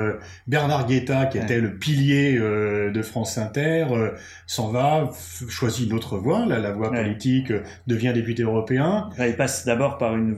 Bernard 0.46 0.86
Guetta, 0.86 1.26
qui 1.26 1.38
était 1.38 1.60
le 1.60 1.76
pilier 1.76 2.38
de 2.38 3.02
France 3.02 3.38
Inter, 3.38 3.86
s'en 4.46 4.68
va, 4.68 5.10
choisit 5.48 5.88
une 5.88 5.94
autre 5.94 6.18
voie, 6.18 6.44
la 6.46 6.72
voie 6.72 6.90
politique, 6.90 7.52
devient 7.86 8.12
député 8.14 8.42
européen. 8.42 9.08
il 9.18 9.36
passe 9.36 9.64
d'abord 9.64 9.98
par 9.98 10.16
une, 10.16 10.36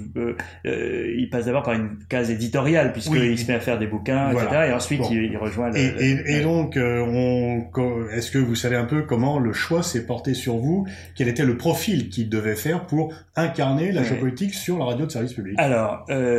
il 0.65 1.29
passe 1.31 1.47
d'abord 1.47 1.63
par 1.63 1.75
une 1.75 1.99
case 2.09 2.31
éditoriale 2.31 2.93
puisqu'il 2.93 3.39
se 3.39 3.47
met 3.49 3.55
à 3.55 3.61
faire 3.61 3.79
des 3.79 3.87
bouquins, 3.87 4.31
etc. 4.33 4.67
Et 4.69 4.73
ensuite 4.73 5.03
il, 5.11 5.37
rejoint. 5.37 5.71
Le, 5.71 5.79
et, 5.79 6.39
et, 6.39 6.41
donc, 6.43 6.79
on, 6.79 7.67
est-ce 8.13 8.31
que 8.31 8.39
vous 8.39 8.55
savez 8.55 8.77
un 8.77 8.85
peu 8.85 9.03
comment 9.03 9.39
le 9.39 9.53
choix 9.53 9.83
s'est 9.83 10.07
porté 10.07 10.35
sur 10.35 10.57
vous? 10.57 10.87
Quel 11.15 11.29
était 11.29 11.45
le 11.45 11.57
profil 11.57 12.09
qu'il 12.09 12.29
devait 12.29 12.55
faire 12.55 12.87
pour 12.87 13.13
incarner 13.35 13.93
la 13.93 14.03
géopolitique 14.03 14.55
sur 14.55 14.79
la 14.79 14.87
radio 14.87 15.07
de 15.07 15.11
service 15.11 15.33
public? 15.33 15.55
Alors, 15.59 16.05
euh, 16.11 16.36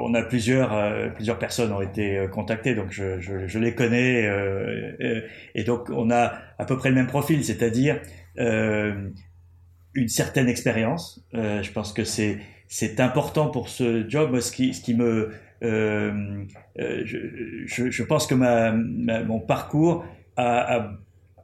on 0.00 0.14
a 0.14 0.22
plusieurs 0.22 0.72
euh, 0.72 1.08
plusieurs 1.08 1.38
personnes 1.38 1.72
ont 1.72 1.80
été 1.80 2.16
euh, 2.16 2.28
contactées, 2.28 2.74
donc 2.74 2.90
je, 2.90 3.58
les 3.58 3.74
connais, 3.74 4.26
euh, 4.26 4.92
euh, 5.00 5.20
et 5.54 5.64
donc 5.64 5.90
on 5.90 6.10
a 6.10 6.34
à 6.58 6.64
peu 6.64 6.76
près 6.76 6.88
le 6.88 6.94
même 6.94 7.06
profil, 7.06 7.44
c'est-à-dire 7.44 8.00
une 8.36 10.08
certaine 10.08 10.48
expérience. 10.48 11.24
je 11.32 11.70
pense 11.72 11.92
que 11.92 12.04
c'est 12.04 12.38
c'est 12.68 13.00
important 13.00 13.48
pour 13.48 13.68
ce 13.68 14.08
job. 14.08 14.38
ce 14.40 14.52
qui 14.52 14.72
ce 14.74 14.82
qui 14.82 14.94
me 14.94 15.30
je, 15.62 16.46
je, 17.66 18.02
pense 18.02 18.26
que 18.26 18.34
mon 18.34 19.40
parcours 19.40 20.04
a, 20.36 20.76
a 20.76 20.92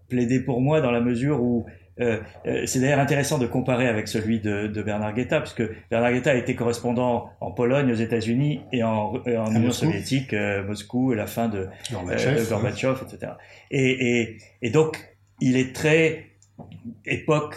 plaidé 0.08 0.40
pour 0.40 0.60
moi 0.60 0.80
dans 0.80 0.90
la 0.90 1.00
mesure 1.00 1.42
où 1.42 1.66
euh, 2.00 2.18
euh, 2.46 2.62
c'est 2.66 2.80
d'ailleurs 2.80 2.98
intéressant 2.98 3.38
de 3.38 3.46
comparer 3.46 3.88
avec 3.88 4.08
celui 4.08 4.40
de, 4.40 4.66
de, 4.66 4.82
Bernard 4.82 5.14
Guetta, 5.14 5.40
puisque 5.40 5.62
Bernard 5.90 6.12
Guetta 6.12 6.32
a 6.32 6.34
été 6.34 6.54
correspondant 6.54 7.30
en 7.40 7.52
Pologne, 7.52 7.90
aux 7.90 7.96
États-Unis 7.96 8.60
et 8.72 8.82
en, 8.82 9.14
en 9.14 9.54
Union 9.54 9.70
soviétique, 9.70 10.34
euh, 10.34 10.62
Moscou, 10.64 11.12
et 11.12 11.16
la 11.16 11.26
fin 11.26 11.48
de 11.48 11.68
Gorbatchev, 11.90 12.98
etc. 13.02 13.32
Et, 13.70 14.20
et, 14.20 14.38
et, 14.62 14.70
donc, 14.70 14.98
il 15.40 15.56
est 15.56 15.74
très 15.74 16.26
époque 17.04 17.56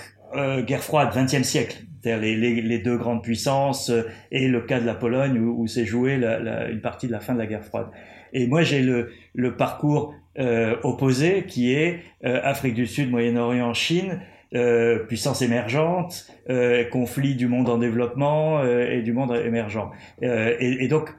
guerre 0.65 0.84
froide, 0.84 1.10
20e 1.13 1.43
siècle. 1.43 1.77
C'est-à-dire 2.01 2.22
les, 2.22 2.36
les, 2.36 2.62
les, 2.62 2.79
deux 2.79 2.98
grandes 2.98 3.24
puissances 3.24 3.91
et 4.31 4.48
le 4.48 4.62
cas 4.62 4.79
de 4.79 4.86
la 4.86 4.93
Pologne 4.93 5.38
où, 5.39 5.63
où 5.63 5.67
s'est 5.67 5.86
joué 5.86 6.17
la, 6.17 6.39
la, 6.39 6.69
une 6.69 6.81
partie 6.81 7.08
de 7.08 7.12
la 7.12 7.19
fin 7.19 7.34
de 7.34 7.39
la 7.39 7.48
guerre 7.48 7.65
froide. 7.65 7.88
Et 8.31 8.48
moi, 8.48 8.62
j'ai 8.62 8.81
le, 8.81 9.12
le 9.34 9.58
parcours 9.58 10.13
euh, 10.39 10.75
opposé 10.84 11.46
qui 11.46 11.74
est 11.74 12.00
euh, 12.24 12.39
Afrique 12.43 12.74
du 12.74 12.88
Sud, 12.88 13.10
Moyen-Orient, 13.12 13.74
Chine, 13.74 14.19
euh, 14.55 14.98
puissance 15.05 15.43
émergente, 15.43 16.25
euh, 16.50 16.84
conflit 16.84 17.36
du 17.36 17.48
monde 17.48 17.69
en 17.69 17.77
développement 17.77 18.62
euh, 18.62 18.89
et 18.89 19.03
du 19.03 19.13
monde 19.13 19.31
émergent. 19.46 19.91
Et, 20.24 20.84
et, 20.84 20.88
donc, 20.88 21.13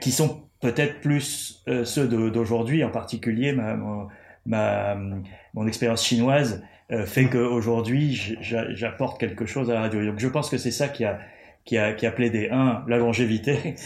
qui 0.00 0.10
sont 0.10 0.42
peut-être 0.60 1.00
plus 1.00 1.64
ceux 1.84 2.06
d'aujourd'hui, 2.06 2.84
en 2.84 2.90
particulier 2.90 3.52
ma, 3.52 3.78
ma, 4.44 4.98
mon 5.54 5.66
expérience 5.66 6.04
chinoise 6.04 6.62
fait 7.06 7.26
qu'aujourd'hui, 7.26 8.36
j'apporte 8.40 9.20
quelque 9.20 9.46
chose 9.46 9.70
à 9.70 9.74
la 9.74 9.80
radio. 9.82 10.04
Donc 10.04 10.18
je 10.18 10.28
pense 10.28 10.50
que 10.50 10.58
c'est 10.58 10.72
ça 10.72 10.88
qui 10.88 11.04
a 11.04 11.20
qui 11.70 11.78
a, 11.78 11.92
qui 11.92 12.04
a 12.04 12.10
plaidé, 12.10 12.48
un, 12.50 12.82
la 12.88 12.98
longévité. 12.98 13.76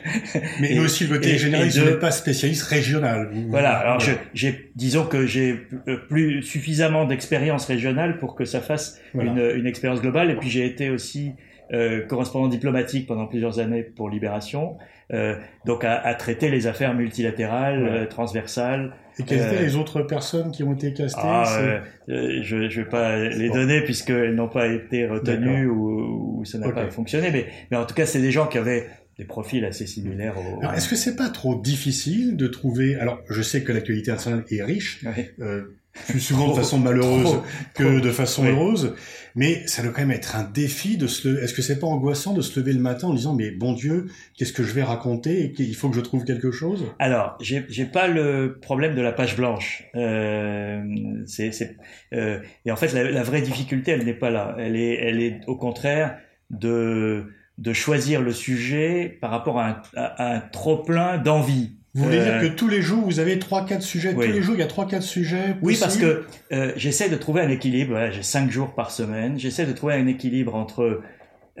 mais 0.60 0.74
et, 0.74 0.80
aussi 0.80 1.06
le 1.06 1.14
côté 1.14 1.38
généraliste, 1.38 1.78
vous 1.78 1.96
pas 2.00 2.10
spécialiste 2.10 2.64
régional. 2.64 3.30
Voilà, 3.46 3.76
alors 3.76 4.00
j'ai, 4.34 4.72
disons 4.74 5.06
que 5.06 5.24
j'ai 5.24 5.60
euh, 5.86 5.98
plus 6.08 6.42
suffisamment 6.42 7.04
d'expérience 7.04 7.66
régionale 7.66 8.18
pour 8.18 8.34
que 8.34 8.44
ça 8.44 8.60
fasse 8.60 9.00
une, 9.14 9.38
une 9.54 9.66
expérience 9.66 10.00
globale. 10.00 10.32
Et 10.32 10.34
puis 10.34 10.50
j'ai 10.50 10.66
été 10.66 10.90
aussi 10.90 11.34
euh, 11.70 12.00
correspondant 12.06 12.48
diplomatique 12.48 13.06
pendant 13.06 13.26
plusieurs 13.26 13.58
années 13.58 13.82
pour 13.82 14.08
Libération, 14.08 14.78
euh, 15.12 15.36
donc 15.66 15.84
à, 15.84 15.98
à, 15.98 16.14
traiter 16.14 16.50
les 16.50 16.66
affaires 16.66 16.94
multilatérales, 16.94 17.86
euh, 17.86 18.06
transversales. 18.06 18.94
Et 19.18 19.24
quelles 19.24 19.38
étaient 19.38 19.58
euh, 19.58 19.62
les 19.62 19.76
autres 19.76 20.02
personnes 20.02 20.50
qui 20.50 20.62
ont 20.62 20.72
été 20.72 20.92
castées 20.92 21.20
ah, 21.22 21.80
Je 22.06 22.56
ne 22.56 22.68
vais 22.68 22.84
pas 22.84 23.16
les 23.16 23.50
donner 23.50 23.82
puisqu'elles 23.82 24.34
n'ont 24.34 24.48
pas 24.48 24.68
été 24.68 25.06
retenues 25.06 25.66
ou, 25.66 26.38
ou, 26.38 26.44
ça 26.44 26.58
n'a 26.58 26.70
pas 26.70 26.90
fonctionné, 26.90 27.30
mais, 27.30 27.46
mais 27.70 27.76
en 27.76 27.84
tout 27.84 27.94
cas, 27.94 28.06
c'est 28.06 28.20
des 28.20 28.30
gens 28.30 28.46
qui 28.46 28.58
avaient 28.58 28.86
des 29.18 29.24
profils 29.24 29.64
assez 29.64 29.86
similaires. 29.86 30.36
Au... 30.38 30.62
est-ce 30.72 30.88
que 30.88 30.96
c'est 30.96 31.16
pas 31.16 31.28
trop 31.28 31.60
difficile 31.60 32.36
de 32.36 32.46
trouver 32.46 32.94
Alors, 32.94 33.20
je 33.28 33.42
sais 33.42 33.64
que 33.64 33.72
l'actualité 33.72 34.12
internationale 34.12 34.44
est 34.50 34.62
riche. 34.62 35.04
Euh, 35.40 35.64
plus 35.92 36.20
souvent 36.20 36.48
de 36.48 36.54
façon 36.54 36.78
malheureuse 36.78 37.40
que 37.74 38.00
de 38.00 38.10
façon 38.10 38.44
heureuse. 38.44 38.94
Mais 39.34 39.66
ça 39.66 39.82
doit 39.82 39.92
quand 39.92 40.00
même 40.00 40.10
être 40.10 40.36
un 40.36 40.42
défi 40.44 40.96
de 40.96 41.06
se 41.06 41.28
lever. 41.28 41.42
Est-ce 41.42 41.54
que 41.54 41.62
c'est 41.62 41.78
pas 41.78 41.86
angoissant 41.86 42.34
de 42.34 42.40
se 42.40 42.58
lever 42.58 42.72
le 42.72 42.80
matin 42.80 43.08
en 43.08 43.14
disant 43.14 43.34
mais 43.34 43.50
bon 43.50 43.72
Dieu, 43.72 44.06
qu'est-ce 44.36 44.52
que 44.52 44.64
je 44.64 44.72
vais 44.72 44.82
raconter 44.82 45.54
Il 45.58 45.74
faut 45.76 45.90
que 45.90 45.96
je 45.96 46.00
trouve 46.00 46.24
quelque 46.24 46.50
chose? 46.50 46.86
Alors, 46.98 47.36
j'ai 47.40 47.64
j'ai 47.68 47.84
pas 47.84 48.08
le 48.08 48.58
problème 48.60 48.94
de 48.94 49.02
la 49.02 49.12
page 49.12 49.36
blanche. 49.36 49.84
Euh, 49.94 50.82
c'est 51.26 51.76
euh, 52.14 52.40
et 52.64 52.72
en 52.72 52.76
fait 52.76 52.92
la, 52.92 53.10
la 53.10 53.22
vraie 53.22 53.42
difficulté, 53.42 53.92
elle 53.92 54.04
n'est 54.04 54.14
pas 54.14 54.30
là. 54.30 54.56
Elle 54.58 54.76
est 54.76 54.94
elle 54.94 55.20
est 55.20 55.40
au 55.46 55.56
contraire 55.56 56.18
de 56.50 57.26
de 57.58 57.72
choisir 57.72 58.22
le 58.22 58.32
sujet 58.32 59.18
par 59.20 59.30
rapport 59.30 59.58
à 59.58 59.68
un, 59.68 59.82
à 59.94 60.34
un 60.36 60.40
trop 60.40 60.78
plein 60.78 61.18
d'envie. 61.18 61.77
Vous 61.98 62.04
voulez 62.04 62.20
dire 62.20 62.34
euh, 62.34 62.48
que 62.48 62.54
tous 62.54 62.68
les 62.68 62.80
jours, 62.80 63.04
vous 63.04 63.18
avez 63.18 63.38
trois, 63.38 63.66
quatre 63.66 63.82
sujets? 63.82 64.14
Tous 64.14 64.20
les 64.20 64.42
jours, 64.42 64.54
il 64.54 64.60
y 64.60 64.62
a 64.62 64.66
trois, 64.66 64.86
quatre 64.86 65.02
sujets. 65.02 65.56
Oui, 65.62 65.76
parce 65.78 65.96
que 65.96 66.24
euh, 66.52 66.72
j'essaie 66.76 67.08
de 67.08 67.16
trouver 67.16 67.40
un 67.40 67.48
équilibre. 67.48 67.90
Voilà, 67.90 68.10
j'ai 68.10 68.22
cinq 68.22 68.50
jours 68.50 68.74
par 68.74 68.90
semaine. 68.90 69.38
J'essaie 69.38 69.66
de 69.66 69.72
trouver 69.72 69.94
un 69.94 70.06
équilibre 70.06 70.54
entre. 70.54 71.02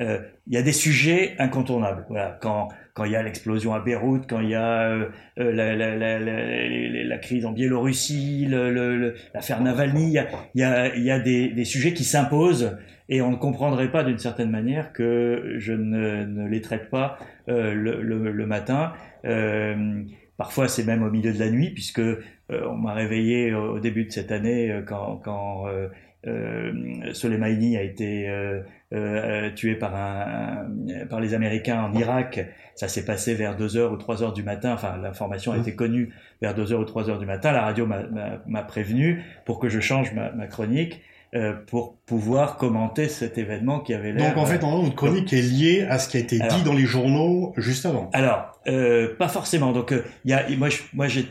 Euh, 0.00 0.18
il 0.46 0.54
y 0.54 0.56
a 0.56 0.62
des 0.62 0.72
sujets 0.72 1.34
incontournables. 1.40 2.06
Voilà, 2.08 2.38
quand 2.40 2.68
quand 2.94 3.04
il 3.04 3.12
y 3.12 3.16
a 3.16 3.22
l'explosion 3.22 3.74
à 3.74 3.80
Beyrouth, 3.80 4.26
quand 4.28 4.40
il 4.40 4.50
y 4.50 4.54
a 4.56 4.90
euh, 4.90 5.06
euh 5.38 5.52
la, 5.52 5.76
la, 5.76 5.96
la, 5.96 6.18
la, 6.18 7.18
crise 7.18 7.46
en 7.46 7.52
Biélorussie, 7.52 8.48
l'affaire 8.50 9.60
Navalny, 9.60 10.08
il 10.08 10.12
y 10.12 10.18
a, 10.18 10.26
il 10.56 10.60
y 10.60 10.64
a, 10.64 10.96
il 10.96 11.04
y 11.04 11.10
a 11.12 11.20
des, 11.20 11.48
des 11.48 11.64
sujets 11.64 11.92
qui 11.92 12.02
s'imposent 12.02 12.76
et 13.08 13.22
on 13.22 13.30
ne 13.30 13.36
comprendrait 13.36 13.92
pas 13.92 14.02
d'une 14.02 14.18
certaine 14.18 14.50
manière 14.50 14.92
que 14.92 15.54
je 15.58 15.72
ne, 15.72 16.24
ne 16.24 16.48
les 16.48 16.60
traite 16.60 16.90
pas 16.90 17.18
euh, 17.48 17.72
le, 17.72 18.02
le, 18.02 18.32
le, 18.32 18.46
matin. 18.46 18.92
Euh, 19.24 20.02
Parfois, 20.38 20.68
c'est 20.68 20.84
même 20.84 21.02
au 21.02 21.10
milieu 21.10 21.32
de 21.32 21.38
la 21.40 21.50
nuit, 21.50 21.70
puisque 21.70 21.98
euh, 21.98 22.20
on 22.48 22.76
m'a 22.76 22.94
réveillé 22.94 23.52
au 23.52 23.80
début 23.80 24.04
de 24.04 24.12
cette 24.12 24.30
année 24.30 24.70
euh, 24.70 24.82
quand, 24.82 25.16
quand 25.16 25.66
euh, 25.66 25.88
euh 26.28 27.12
Soleimani 27.12 27.76
a 27.76 27.82
été 27.82 28.28
euh, 28.28 29.50
tué 29.56 29.74
par, 29.74 29.96
un, 29.96 30.68
par 31.10 31.20
les 31.20 31.34
Américains 31.34 31.82
en 31.82 31.92
Irak. 31.92 32.46
Ça 32.76 32.86
s'est 32.86 33.04
passé 33.04 33.34
vers 33.34 33.56
2 33.56 33.76
heures 33.76 33.92
ou 33.92 33.96
3 33.96 34.22
heures 34.22 34.32
du 34.32 34.44
matin. 34.44 34.72
Enfin, 34.74 34.96
l'information 34.96 35.50
a 35.50 35.56
mmh. 35.56 35.60
été 35.60 35.74
connue 35.74 36.14
vers 36.40 36.54
2 36.54 36.72
heures 36.72 36.80
ou 36.80 36.84
3 36.84 37.10
heures 37.10 37.18
du 37.18 37.26
matin. 37.26 37.50
La 37.50 37.62
radio 37.62 37.86
m'a 37.86 38.62
prévenu 38.62 39.24
pour 39.44 39.58
que 39.58 39.68
je 39.68 39.80
change 39.80 40.14
ma, 40.14 40.30
ma 40.30 40.46
chronique. 40.46 41.02
Euh, 41.34 41.52
pour 41.66 41.98
pouvoir 42.06 42.56
commenter 42.56 43.06
cet 43.10 43.36
événement 43.36 43.80
qui 43.80 43.92
avait 43.92 44.12
l'air. 44.12 44.34
Donc 44.34 44.42
en 44.42 44.46
fait, 44.46 44.64
en 44.64 44.80
votre 44.80 44.94
chronique 44.94 45.30
est 45.34 45.42
liée 45.42 45.86
à 45.86 45.98
ce 45.98 46.08
qui 46.08 46.16
a 46.16 46.20
été 46.20 46.38
dit 46.38 46.62
dans 46.64 46.72
les 46.72 46.86
journaux 46.86 47.52
juste 47.58 47.84
avant. 47.84 48.08
Alors, 48.14 48.58
euh, 48.66 49.14
pas 49.14 49.28
forcément. 49.28 49.72
Donc 49.72 49.92
il 50.24 50.30
y 50.30 50.32
a, 50.32 50.48
moi, 50.56 50.68
moi, 50.94 51.06
j'ai, 51.06 51.26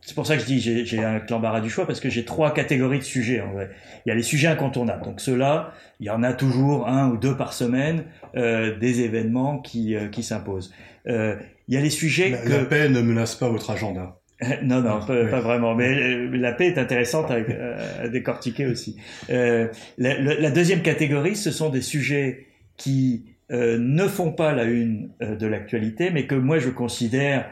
c'est 0.00 0.14
pour 0.14 0.26
ça 0.26 0.36
que 0.36 0.40
je 0.40 0.46
dis 0.46 0.60
j'ai 0.60 1.04
un 1.04 1.20
clambarat 1.20 1.60
du 1.60 1.68
choix 1.68 1.86
parce 1.86 2.00
que 2.00 2.08
j'ai 2.08 2.24
trois 2.24 2.54
catégories 2.54 3.00
de 3.00 3.04
sujets 3.04 3.42
en 3.42 3.52
vrai. 3.52 3.68
Il 4.06 4.08
y 4.08 4.12
a 4.12 4.14
les 4.14 4.22
sujets 4.22 4.48
incontournables. 4.48 5.04
Donc 5.04 5.20
ceux-là, 5.20 5.74
il 6.00 6.06
y 6.06 6.10
en 6.10 6.22
a 6.22 6.32
toujours 6.32 6.88
un 6.88 7.10
ou 7.10 7.18
deux 7.18 7.36
par 7.36 7.52
semaine 7.52 8.04
euh, 8.36 8.78
des 8.78 9.02
événements 9.02 9.58
qui 9.58 9.94
qui 10.10 10.22
s'imposent. 10.22 10.72
il 11.04 11.36
y 11.68 11.76
a 11.76 11.82
les 11.82 11.90
sujets 11.90 12.30
la, 12.30 12.38
que 12.38 12.48
la 12.48 12.64
paix 12.64 12.88
ne 12.88 13.02
menace 13.02 13.34
pas 13.34 13.50
votre 13.50 13.70
agenda. 13.70 14.16
non, 14.62 14.80
non, 14.80 15.00
pas, 15.00 15.40
vraiment. 15.40 15.74
Mais 15.74 15.88
euh, 15.88 16.36
la 16.36 16.52
paix 16.52 16.66
est 16.66 16.78
intéressante 16.78 17.30
à, 17.30 18.08
décortiquer 18.08 18.66
aussi. 18.66 18.96
Euh, 19.30 19.68
la, 19.98 20.18
la, 20.18 20.50
deuxième 20.50 20.82
catégorie, 20.82 21.36
ce 21.36 21.50
sont 21.50 21.70
des 21.70 21.82
sujets 21.82 22.46
qui 22.76 23.24
euh, 23.52 23.78
ne 23.78 24.08
font 24.08 24.32
pas 24.32 24.52
la 24.52 24.64
une 24.64 25.10
euh, 25.22 25.36
de 25.36 25.46
l'actualité, 25.46 26.10
mais 26.10 26.26
que 26.26 26.34
moi 26.34 26.58
je 26.58 26.70
considère 26.70 27.48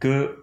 que 0.00 0.34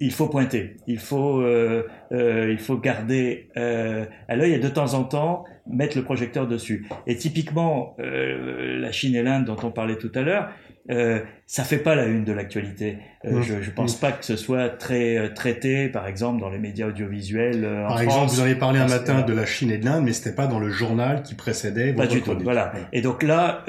il 0.00 0.12
faut 0.12 0.28
pointer, 0.28 0.76
il 0.86 0.98
faut, 0.98 1.40
euh, 1.40 1.84
il 2.10 2.58
faut 2.58 2.78
garder 2.78 3.48
à 3.54 4.36
l'œil 4.36 4.54
et 4.54 4.58
de 4.58 4.68
temps 4.68 4.94
en 4.94 5.04
temps 5.04 5.44
mettre 5.66 5.96
le 5.96 6.02
projecteur 6.04 6.48
dessus. 6.48 6.86
Et 7.06 7.16
typiquement, 7.16 7.96
la 7.98 8.92
Chine 8.92 9.14
et 9.14 9.22
l'Inde 9.22 9.44
dont 9.44 9.58
on 9.62 9.70
parlait 9.70 9.96
tout 9.96 10.12
à 10.14 10.22
l'heure, 10.22 10.50
euh, 10.90 11.20
ça 11.46 11.62
fait 11.62 11.78
pas 11.78 11.94
la 11.94 12.06
une 12.06 12.24
de 12.24 12.32
l'actualité. 12.32 12.98
Euh, 13.24 13.38
mmh. 13.38 13.42
Je, 13.42 13.60
je 13.60 13.70
pense 13.70 13.96
pas 13.96 14.12
que 14.12 14.24
ce 14.24 14.36
soit 14.36 14.70
très 14.70 15.18
euh, 15.18 15.28
traité, 15.28 15.88
par 15.88 16.06
exemple, 16.06 16.40
dans 16.40 16.48
les 16.48 16.58
médias 16.58 16.88
audiovisuels. 16.88 17.64
Euh, 17.64 17.86
par 17.86 18.00
exemple, 18.00 18.30
vous 18.30 18.40
avez 18.40 18.54
parlé 18.54 18.80
un 18.80 18.88
matin 18.88 19.22
de 19.22 19.32
la 19.32 19.46
Chine 19.46 19.70
et 19.70 19.78
de 19.78 19.84
l'Inde, 19.84 20.04
mais 20.04 20.12
c'était 20.12 20.34
pas 20.34 20.46
dans 20.46 20.58
le 20.58 20.70
journal 20.70 21.22
qui 21.22 21.34
précédait. 21.34 21.92
Pas 21.92 22.06
du 22.06 22.22
tout. 22.22 22.36
Voilà. 22.42 22.72
Et 22.92 23.02
donc 23.02 23.22
là, 23.22 23.64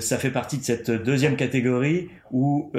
ça 0.00 0.18
fait 0.18 0.30
partie 0.30 0.58
de 0.58 0.62
cette 0.62 0.90
deuxième 0.90 1.36
catégorie 1.36 2.08
où 2.30 2.72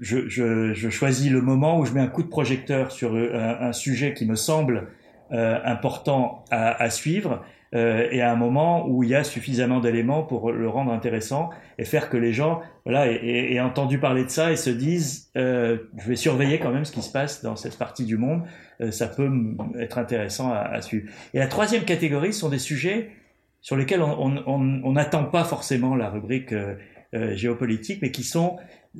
je, 0.00 0.28
je, 0.28 0.72
je, 0.74 0.90
choisis 0.90 1.30
le 1.30 1.40
moment 1.40 1.78
où 1.78 1.84
je 1.84 1.92
mets 1.92 2.00
un 2.00 2.08
coup 2.08 2.22
de 2.22 2.28
projecteur 2.28 2.92
sur 2.92 3.14
un, 3.14 3.58
un 3.60 3.72
sujet 3.72 4.14
qui 4.14 4.26
me 4.26 4.34
semble 4.34 4.88
important 5.32 6.44
à, 6.50 6.82
à 6.82 6.90
suivre 6.90 7.44
euh, 7.72 8.08
et 8.10 8.20
à 8.20 8.32
un 8.32 8.36
moment 8.36 8.88
où 8.88 9.04
il 9.04 9.10
y 9.10 9.14
a 9.14 9.22
suffisamment 9.22 9.78
d'éléments 9.78 10.24
pour 10.24 10.50
le 10.50 10.68
rendre 10.68 10.92
intéressant 10.92 11.50
et 11.78 11.84
faire 11.84 12.10
que 12.10 12.16
les 12.16 12.32
gens 12.32 12.62
voilà 12.84 13.06
aient, 13.06 13.60
entendu 13.60 14.00
parler 14.00 14.24
de 14.24 14.28
ça 14.28 14.50
et 14.50 14.56
se 14.56 14.70
disent 14.70 15.30
euh, 15.36 15.78
je 15.96 16.08
vais 16.08 16.16
surveiller 16.16 16.58
quand 16.58 16.72
même 16.72 16.84
ce 16.84 16.90
qui 16.90 17.02
se 17.02 17.12
passe 17.12 17.44
dans 17.44 17.54
cette 17.54 17.78
partie 17.78 18.04
du 18.04 18.16
monde 18.16 18.42
euh, 18.80 18.90
ça 18.90 19.06
peut 19.06 19.30
être 19.78 19.98
intéressant 19.98 20.52
à, 20.52 20.58
à, 20.58 20.80
suivre. 20.80 21.08
Et 21.32 21.38
la 21.38 21.46
troisième 21.46 21.84
catégorie 21.84 22.32
sont 22.32 22.48
des 22.48 22.58
sujets 22.58 23.10
sur 23.60 23.76
lesquels 23.76 24.02
on 24.02 24.92
n'attend 24.92 25.24
pas 25.24 25.44
forcément 25.44 25.94
la 25.94 26.08
rubrique 26.08 26.52
euh, 26.52 26.74
euh, 27.14 27.34
géopolitique 27.34 28.00
mais 28.02 28.10
qui 28.10 28.22
sont 28.22 28.56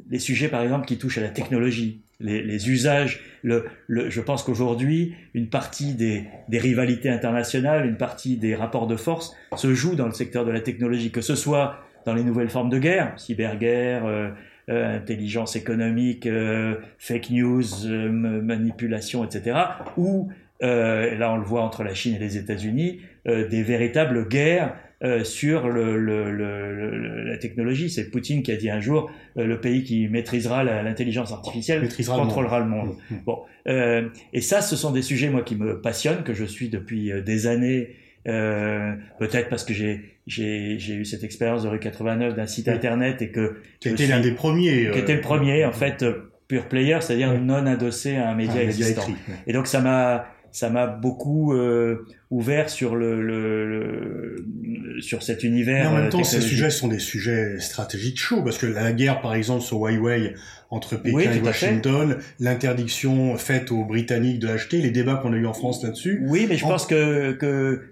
les 0.08 0.18
sujets 0.18 0.48
par 0.48 0.62
exemple 0.62 0.86
qui 0.86 0.98
touchent 0.98 1.18
à 1.18 1.22
la 1.22 1.28
technologie 1.28 2.02
les, 2.20 2.42
les 2.42 2.70
usages. 2.70 3.20
Le, 3.42 3.64
le, 3.86 4.10
je 4.10 4.20
pense 4.20 4.42
qu'aujourd'hui, 4.42 5.14
une 5.34 5.48
partie 5.48 5.94
des, 5.94 6.24
des, 6.48 6.58
rivalités 6.58 7.08
internationales, 7.08 7.86
une 7.86 7.96
partie 7.96 8.36
des 8.36 8.54
rapports 8.54 8.86
de 8.86 8.96
force 8.96 9.34
se 9.56 9.74
joue 9.74 9.94
dans 9.94 10.06
le 10.06 10.12
secteur 10.12 10.44
de 10.44 10.50
la 10.50 10.60
technologie, 10.60 11.10
que 11.10 11.22
ce 11.22 11.34
soit 11.34 11.78
dans 12.04 12.14
les 12.14 12.22
nouvelles 12.22 12.50
formes 12.50 12.70
de 12.70 12.78
guerre, 12.78 13.12
cyberguerre, 13.18 14.06
euh, 14.06 14.28
euh 14.68 14.96
intelligence 14.96 15.56
économique, 15.56 16.26
euh, 16.26 16.76
fake 16.98 17.30
news, 17.30 17.86
euh, 17.86 18.08
manipulation, 18.10 19.24
etc., 19.24 19.58
ou 19.96 20.30
là 20.62 21.32
on 21.32 21.38
le 21.38 21.44
voit 21.44 21.62
entre 21.62 21.84
la 21.84 21.94
Chine 21.94 22.14
et 22.16 22.18
les 22.18 22.36
États-Unis, 22.36 23.00
des 23.24 23.62
véritables 23.62 24.28
guerres 24.28 24.74
euh, 25.02 25.24
sur 25.24 25.68
le, 25.68 25.96
le, 25.96 26.30
le, 26.30 27.24
la 27.24 27.38
technologie. 27.38 27.88
C'est 27.88 28.10
Poutine 28.10 28.42
qui 28.42 28.52
a 28.52 28.56
dit 28.56 28.68
un 28.68 28.80
jour 28.80 29.10
euh, 29.38 29.46
le 29.46 29.58
pays 29.58 29.82
qui 29.82 30.08
maîtrisera 30.08 30.62
l'intelligence 30.62 31.32
artificielle 31.32 31.80
maîtrisera 31.80 32.18
contrôlera 32.18 32.58
le 32.60 32.66
monde. 32.66 32.96
Mm, 33.10 33.14
mm. 33.14 33.18
Bon, 33.24 33.38
euh, 33.66 34.08
et 34.34 34.42
ça, 34.42 34.60
ce 34.60 34.76
sont 34.76 34.90
des 34.90 35.00
sujets 35.00 35.30
moi 35.30 35.40
qui 35.40 35.56
me 35.56 35.80
passionnent, 35.80 36.22
que 36.22 36.34
je 36.34 36.44
suis 36.44 36.68
depuis 36.68 37.12
euh, 37.12 37.22
des 37.22 37.46
années. 37.46 37.96
peut-être 38.24 39.48
parce 39.48 39.64
que 39.64 39.72
j'ai 39.72 40.18
j'ai 40.26 40.76
eu 40.76 41.04
cette 41.06 41.24
expérience 41.24 41.62
de 41.62 41.68
rue 41.68 41.80
89 41.80 42.34
d'un 42.34 42.46
site 42.46 42.68
internet 42.68 43.22
et 43.22 43.30
que 43.30 43.56
qui 43.80 43.88
était 43.88 44.06
l'un 44.06 44.20
des 44.20 44.32
premiers 44.32 44.90
qui 44.92 44.98
était 44.98 45.14
le 45.14 45.22
premier 45.22 45.64
en 45.64 45.72
fait 45.72 46.04
pure 46.46 46.68
player 46.68 46.98
c'est-à-dire 47.00 47.40
non 47.40 47.64
adossé 47.64 48.16
à 48.16 48.28
un 48.28 48.34
média, 48.34 48.62
existant 48.62 49.08
et 49.46 49.54
donc 49.54 49.66
ça 49.66 49.80
m'a 49.80 50.26
ça 50.52 50.70
m'a 50.70 50.86
beaucoup 50.86 51.52
euh, 51.52 52.06
ouvert 52.30 52.70
sur 52.70 52.96
le, 52.96 53.20
le, 53.22 53.66
le, 53.66 55.00
sur 55.00 55.22
cet 55.22 55.44
univers. 55.44 55.90
Mais 55.90 55.96
en 55.98 56.00
même 56.02 56.10
temps, 56.10 56.24
ces 56.24 56.40
sujets 56.40 56.70
sont 56.70 56.88
des 56.88 56.98
sujets 56.98 57.58
stratégiques 57.60 58.18
chauds 58.18 58.42
parce 58.42 58.58
que 58.58 58.66
la 58.66 58.92
guerre, 58.92 59.20
par 59.20 59.34
exemple, 59.34 59.62
sur 59.62 59.78
Huawei 59.78 60.34
entre 60.70 60.96
Pékin 60.96 61.32
et 61.32 61.40
Washington, 61.40 62.18
l'interdiction 62.38 63.36
faite 63.36 63.70
aux 63.72 63.84
Britanniques 63.84 64.38
de 64.38 64.48
l'acheter, 64.48 64.78
les 64.78 64.90
débats 64.90 65.16
qu'on 65.16 65.32
a 65.32 65.36
eu 65.36 65.46
en 65.46 65.54
France 65.54 65.82
là-dessus. 65.82 66.24
Oui, 66.28 66.46
mais 66.48 66.56
je 66.56 66.64
pense 66.64 66.86
que 66.86 67.32
que 67.32 67.82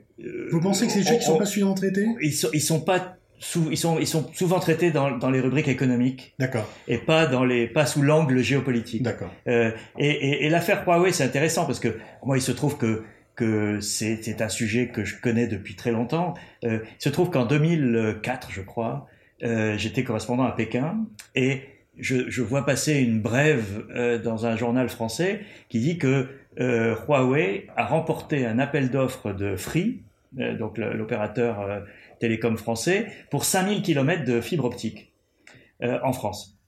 vous 0.51 0.61
pensez 0.61 0.87
que 0.87 0.93
ces 0.93 1.03
sujets 1.03 1.19
qui 1.19 1.25
sont 1.25 1.39
pas 1.39 1.47
suffisamment 1.47 1.75
traités 1.75 2.07
Ils 2.23 2.33
sont 2.33 2.49
ils 2.53 2.61
sont 2.61 2.81
pas 2.81 3.18
ils 3.71 3.77
sont 3.77 3.99
ils 3.99 4.07
sont 4.07 4.31
souvent 4.33 4.61
traités 4.61 4.91
dans, 4.91 5.17
dans 5.17 5.31
les 5.31 5.41
rubriques 5.41 5.69
économiques. 5.69 6.35
D'accord. 6.39 6.69
Et 6.87 6.99
pas 6.99 7.27
dans 7.27 7.45
les 7.45 7.67
pas 7.67 7.87
sous 7.87 8.03
l'angle 8.03 8.41
géopolitique. 8.41 9.03
D'accord. 9.03 9.31
Euh, 9.47 9.71
et, 9.99 10.09
et, 10.09 10.47
et 10.47 10.49
l'affaire 10.51 10.85
Huawei 10.87 11.13
c'est 11.13 11.25
intéressant 11.25 11.67
parce 11.67 11.81
que 11.81 11.97
moi 12.25 12.37
il 12.37 12.43
se 12.43 12.53
trouve 12.53 12.77
que 12.77 13.05
que 13.37 13.79
c'est 13.81 14.43
un 14.43 14.49
sujet 14.49 14.89
que 14.89 15.05
je 15.05 15.15
connais 15.21 15.47
depuis 15.47 15.77
très 15.77 15.93
longtemps. 15.93 16.35
Euh, 16.65 16.81
il 16.85 17.03
se 17.03 17.09
trouve 17.09 17.31
qu'en 17.31 17.47
2004 17.47 18.51
je 18.51 18.61
crois 18.63 19.07
euh, 19.45 19.79
j'étais 19.79 20.03
correspondant 20.03 20.45
à 20.45 20.53
Pékin 20.53 21.07
et 21.37 21.63
je, 21.99 22.29
je 22.29 22.43
vois 22.43 22.65
passer 22.65 22.95
une 22.95 23.21
brève 23.21 23.85
euh, 23.95 24.19
dans 24.19 24.47
un 24.47 24.57
journal 24.57 24.89
français 24.89 25.41
qui 25.69 25.81
dit 25.81 25.99
que 25.99 26.29
euh, 26.61 26.95
Huawei 27.07 27.69
a 27.77 27.87
remporté 27.87 28.47
un 28.47 28.59
appel 28.59 28.91
d'offres 28.91 29.33
de 29.33 29.57
Free, 29.57 30.03
euh, 30.39 30.57
donc 30.57 30.79
l'opérateur 30.79 31.85
télécom 32.19 32.57
français 32.57 33.07
pour 33.31 33.45
5000 33.45 33.83
km 33.83 34.25
de 34.25 34.41
fibre 34.41 34.65
optique 34.65 35.13
euh, 35.83 35.99
en 36.03 36.13
France. 36.13 36.59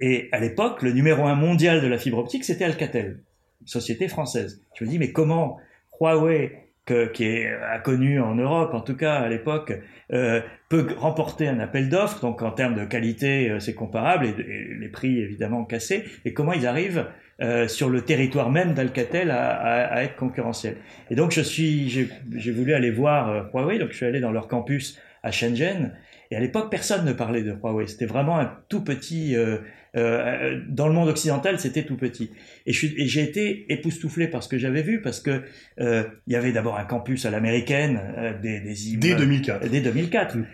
Et 0.00 0.28
à 0.32 0.40
l'époque, 0.40 0.82
le 0.82 0.92
numéro 0.92 1.24
un 1.24 1.34
mondial 1.34 1.80
de 1.80 1.86
la 1.86 1.98
fibre 1.98 2.18
optique, 2.18 2.44
c'était 2.44 2.64
Alcatel, 2.64 3.22
société 3.64 4.08
française. 4.08 4.62
Je 4.74 4.84
me 4.84 4.90
dis, 4.90 4.98
mais 4.98 5.12
comment 5.12 5.58
Huawei, 6.00 6.67
que, 6.88 7.06
qui 7.06 7.24
est 7.24 7.52
connu 7.84 8.18
en 8.18 8.34
Europe, 8.34 8.72
en 8.72 8.80
tout 8.80 8.96
cas 8.96 9.16
à 9.16 9.28
l'époque, 9.28 9.74
euh, 10.10 10.40
peut 10.70 10.86
remporter 10.96 11.46
un 11.46 11.60
appel 11.60 11.90
d'offres, 11.90 12.20
donc 12.22 12.40
en 12.40 12.50
termes 12.50 12.74
de 12.74 12.86
qualité, 12.86 13.50
euh, 13.50 13.60
c'est 13.60 13.74
comparable, 13.74 14.24
et, 14.24 14.30
et, 14.30 14.74
les 14.80 14.88
prix 14.88 15.18
évidemment 15.18 15.64
cassés, 15.64 16.04
et 16.24 16.32
comment 16.32 16.54
ils 16.54 16.66
arrivent 16.66 17.04
euh, 17.42 17.68
sur 17.68 17.90
le 17.90 18.00
territoire 18.00 18.50
même 18.50 18.72
d'Alcatel 18.72 19.30
à, 19.30 19.50
à, 19.50 19.84
à, 19.96 20.02
être 20.02 20.16
concurrentiel. 20.16 20.76
Et 21.10 21.14
donc 21.14 21.30
je 21.30 21.42
suis, 21.42 21.90
j'ai 21.90 22.52
voulu 22.52 22.72
aller 22.72 22.90
voir 22.90 23.28
euh, 23.28 23.42
Huawei, 23.52 23.78
donc 23.78 23.90
je 23.90 23.96
suis 23.96 24.06
allé 24.06 24.20
dans 24.20 24.32
leur 24.32 24.48
campus 24.48 24.98
à 25.22 25.30
Shenzhen. 25.30 25.92
Et 26.30 26.36
à 26.36 26.40
l'époque, 26.40 26.70
personne 26.70 27.04
ne 27.04 27.12
parlait 27.12 27.42
de 27.42 27.52
Huawei. 27.52 27.86
C'était 27.86 28.06
vraiment 28.06 28.38
un 28.38 28.52
tout 28.68 28.82
petit. 28.82 29.36
Euh, 29.36 29.58
euh, 29.96 30.60
dans 30.68 30.86
le 30.86 30.92
monde 30.92 31.08
occidental, 31.08 31.58
c'était 31.58 31.84
tout 31.84 31.96
petit. 31.96 32.30
Et 32.66 32.72
j'ai 32.72 33.22
été 33.22 33.72
époustouflé 33.72 34.28
par 34.28 34.42
ce 34.42 34.48
que 34.48 34.58
j'avais 34.58 34.82
vu, 34.82 35.00
parce 35.00 35.20
que 35.20 35.42
euh, 35.80 36.04
il 36.26 36.34
y 36.34 36.36
avait 36.36 36.52
d'abord 36.52 36.78
un 36.78 36.84
campus 36.84 37.24
à 37.24 37.30
l'américaine, 37.30 38.00
euh, 38.18 38.38
des, 38.38 38.60
des 38.60 38.74
dès 38.96 39.14
2004. 39.14 39.68
Dès 39.68 39.80
2004. 39.80 40.36
Mmh. 40.36 40.44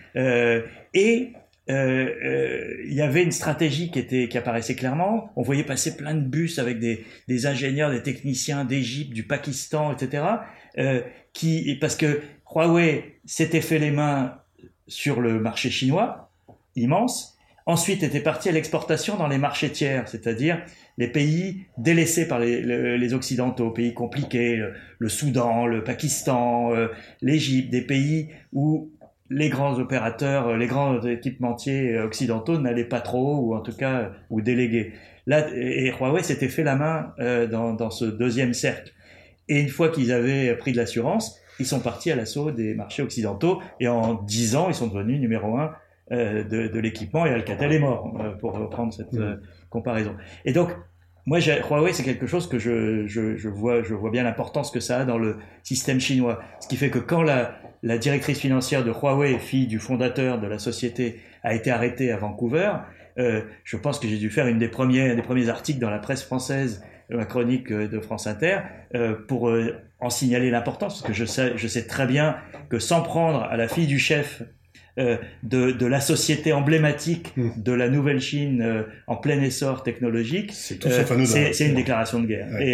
et 0.94 1.32
euh, 1.70 2.10
euh, 2.22 2.82
il 2.84 2.92
y 2.92 3.00
avait 3.00 3.22
une 3.22 3.32
stratégie 3.32 3.90
qui 3.90 3.98
était 3.98 4.28
qui 4.28 4.36
apparaissait 4.36 4.74
clairement. 4.74 5.30
On 5.36 5.42
voyait 5.42 5.64
passer 5.64 5.96
plein 5.96 6.14
de 6.14 6.20
bus 6.20 6.58
avec 6.58 6.78
des, 6.78 7.04
des 7.26 7.46
ingénieurs, 7.46 7.90
des 7.90 8.02
techniciens 8.02 8.64
d'Égypte, 8.64 9.12
du 9.12 9.22
Pakistan, 9.22 9.92
etc. 9.92 10.24
Euh, 10.78 11.00
qui 11.32 11.76
parce 11.80 11.96
que 11.96 12.20
Huawei 12.54 13.18
s'était 13.24 13.62
fait 13.62 13.78
les 13.78 13.90
mains 13.90 14.38
sur 14.86 15.20
le 15.20 15.40
marché 15.40 15.70
chinois 15.70 16.30
immense. 16.76 17.38
Ensuite 17.66 18.02
était 18.02 18.20
parti 18.20 18.50
à 18.50 18.52
l'exportation 18.52 19.16
dans 19.16 19.28
les 19.28 19.38
marchés 19.38 19.70
tiers, 19.70 20.06
c'est-à-dire 20.06 20.60
les 20.98 21.08
pays 21.08 21.64
délaissés 21.78 22.28
par 22.28 22.38
les, 22.38 22.60
les, 22.98 23.14
occidentaux, 23.14 23.70
pays 23.70 23.94
compliqués, 23.94 24.62
le, 24.98 25.08
Soudan, 25.08 25.66
le 25.66 25.82
Pakistan, 25.82 26.74
euh, 26.74 26.88
l'Égypte, 27.22 27.70
des 27.70 27.80
pays 27.80 28.28
où 28.52 28.90
les 29.30 29.48
grands 29.48 29.78
opérateurs, 29.78 30.48
euh, 30.48 30.56
les 30.58 30.66
grands 30.66 31.00
équipementiers 31.02 31.94
euh, 31.94 32.04
occidentaux 32.04 32.58
n'allaient 32.58 32.84
pas 32.84 33.00
trop, 33.00 33.38
ou 33.38 33.54
en 33.54 33.60
tout 33.60 33.74
cas, 33.74 34.12
ou 34.28 34.42
délégués. 34.42 34.92
Là, 35.26 35.48
et 35.56 35.90
Huawei 35.90 36.22
s'était 36.22 36.48
fait 36.48 36.64
la 36.64 36.76
main 36.76 37.14
dans, 37.50 37.72
dans, 37.72 37.88
ce 37.88 38.04
deuxième 38.04 38.52
cercle. 38.52 38.92
Et 39.48 39.58
une 39.58 39.70
fois 39.70 39.88
qu'ils 39.88 40.12
avaient 40.12 40.54
pris 40.54 40.72
de 40.72 40.76
l'assurance, 40.76 41.40
ils 41.58 41.66
sont 41.66 41.80
partis 41.80 42.10
à 42.10 42.16
l'assaut 42.16 42.50
des 42.50 42.74
marchés 42.74 43.02
occidentaux, 43.02 43.60
et 43.80 43.88
en 43.88 44.14
dix 44.14 44.56
ans, 44.56 44.68
ils 44.68 44.74
sont 44.74 44.88
devenus 44.88 45.20
numéro 45.20 45.56
un 45.56 45.72
de, 46.10 46.68
de 46.68 46.78
l'équipement, 46.80 47.24
et 47.26 47.30
Alcatel 47.30 47.72
est 47.72 47.78
mort, 47.78 48.12
pour 48.40 48.52
reprendre 48.52 48.92
cette 48.92 49.12
mmh. 49.12 49.40
comparaison. 49.70 50.14
Et 50.44 50.52
donc, 50.52 50.68
moi, 51.26 51.38
Huawei, 51.40 51.94
c'est 51.94 52.02
quelque 52.02 52.26
chose 52.26 52.46
que 52.46 52.58
je, 52.58 53.06
je, 53.06 53.36
je, 53.36 53.48
vois, 53.48 53.82
je 53.82 53.94
vois 53.94 54.10
bien 54.10 54.24
l'importance 54.24 54.70
que 54.70 54.80
ça 54.80 55.00
a 55.00 55.04
dans 55.06 55.16
le 55.16 55.38
système 55.62 55.98
chinois. 55.98 56.40
Ce 56.60 56.68
qui 56.68 56.76
fait 56.76 56.90
que 56.90 56.98
quand 56.98 57.22
la, 57.22 57.56
la 57.82 57.96
directrice 57.96 58.38
financière 58.38 58.84
de 58.84 58.90
Huawei, 58.90 59.38
fille 59.38 59.66
du 59.66 59.78
fondateur 59.78 60.38
de 60.38 60.46
la 60.46 60.58
société, 60.58 61.20
a 61.42 61.54
été 61.54 61.70
arrêtée 61.70 62.12
à 62.12 62.18
Vancouver, 62.18 62.72
euh, 63.18 63.40
je 63.64 63.76
pense 63.78 63.98
que 63.98 64.06
j'ai 64.06 64.18
dû 64.18 64.28
faire 64.28 64.46
une 64.48 64.58
des 64.58 64.68
premiers, 64.68 65.14
des 65.14 65.22
premiers 65.22 65.48
articles 65.48 65.78
dans 65.78 65.90
la 65.90 65.98
presse 65.98 66.22
française, 66.22 66.84
la 67.10 67.24
chronique 67.24 67.70
euh, 67.70 67.88
de 67.88 68.00
France 68.00 68.26
Inter, 68.26 68.58
euh, 68.94 69.14
pour 69.14 69.48
euh, 69.48 69.74
en 70.00 70.10
signaler 70.10 70.50
l'importance, 70.50 71.00
parce 71.00 71.06
que 71.06 71.12
je 71.12 71.24
sais, 71.24 71.52
je 71.56 71.66
sais 71.66 71.86
très 71.86 72.06
bien 72.06 72.36
que 72.68 72.78
sans 72.78 73.02
prendre 73.02 73.42
à 73.42 73.56
la 73.56 73.68
fille 73.68 73.86
du 73.86 73.98
chef 73.98 74.42
euh, 74.96 75.16
de, 75.42 75.72
de, 75.72 75.86
la 75.86 76.00
société 76.00 76.52
emblématique 76.52 77.36
mmh. 77.36 77.48
de 77.56 77.72
la 77.72 77.88
nouvelle 77.88 78.20
Chine 78.20 78.62
euh, 78.62 78.84
en 79.08 79.16
plein 79.16 79.42
essor 79.42 79.82
technologique, 79.82 80.52
c'est 80.52 80.86
euh, 80.86 81.66
une 81.66 81.74
déclaration 81.74 82.20
de 82.20 82.26
guerre. 82.28 82.48
Ouais. 82.52 82.64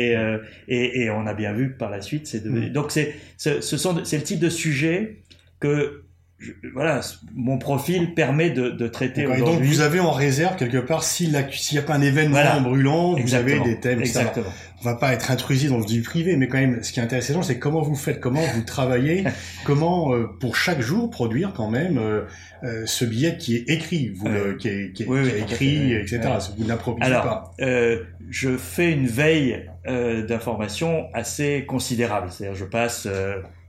Et, 0.69 0.75
et, 0.77 1.05
et, 1.05 1.11
on 1.11 1.27
a 1.27 1.33
bien 1.33 1.55
vu 1.55 1.73
que 1.73 1.79
par 1.79 1.89
la 1.89 2.03
suite, 2.03 2.27
c'est 2.27 2.45
devenu... 2.45 2.69
Mmh. 2.69 2.73
Donc 2.75 2.91
c'est 2.91 3.15
ce, 3.39 3.63
ce 3.63 3.79
sont 3.79 4.05
c'est 4.05 4.19
le 4.19 4.23
type 4.23 4.39
de 4.39 4.51
sujet 4.51 5.23
que 5.61 6.05
je, 6.41 6.53
voilà, 6.73 7.03
mon 7.35 7.59
profil 7.59 8.15
permet 8.15 8.49
de, 8.49 8.71
de 8.71 8.89
traiter 8.89 9.27
aujourd'hui. 9.27 9.45
Donc 9.45 9.63
vous 9.63 9.81
avez 9.83 10.01
en 10.01 10.11
réserve 10.11 10.57
quelque 10.57 10.79
part 10.79 11.05
s'il 11.05 11.31
n'y 11.33 11.79
a 11.79 11.83
pas 11.83 11.95
un 11.95 12.01
événement 12.01 12.33
voilà. 12.33 12.61
brûlant, 12.61 13.17
Exactement. 13.17 13.57
vous 13.57 13.61
avez 13.63 13.75
des 13.75 13.81
thèmes. 13.81 14.01
Exactement. 14.01 14.47
On 14.81 14.85
va 14.85 14.95
pas 14.95 15.13
être 15.13 15.31
intrusif 15.31 15.69
dans 15.69 15.77
le 15.77 15.85
vie 15.85 16.01
privé, 16.01 16.37
mais 16.37 16.49
quand 16.49 16.57
même, 16.57 16.83
ce 16.83 16.93
qui 16.93 17.01
est 17.01 17.03
intéressant, 17.03 17.43
c'est 17.43 17.59
comment 17.59 17.83
vous 17.83 17.95
faites, 17.95 18.21
comment 18.21 18.41
vous 18.55 18.63
travaillez, 18.63 19.25
comment 19.65 20.15
euh, 20.15 20.29
pour 20.41 20.57
chaque 20.57 20.81
jour 20.81 21.11
produire 21.11 21.53
quand 21.55 21.69
même 21.69 21.99
euh, 21.99 22.23
euh, 22.65 22.87
ce 22.87 23.05
billet 23.05 23.37
qui 23.37 23.57
est 23.57 23.69
écrit, 23.69 24.09
vous 24.09 24.27
le, 24.27 24.55
qui 24.55 24.69
est, 24.69 24.93
qui 24.93 25.03
est, 25.03 25.07
oui, 25.07 25.25
qui 25.25 25.29
est 25.29 25.41
écrit, 25.41 25.93
etc. 25.93 26.21
Ouais. 26.25 26.39
Vous 26.57 26.65
n'improvisez 26.65 27.11
pas. 27.11 27.53
Euh, 27.61 28.03
je 28.31 28.57
fais 28.57 28.93
une 28.93 29.07
veille 29.07 29.69
d'information 29.85 31.09
assez 31.13 31.67
considérable. 31.67 32.29
C'est-à-dire, 32.31 32.57
je 32.57 32.65
passe 32.65 33.09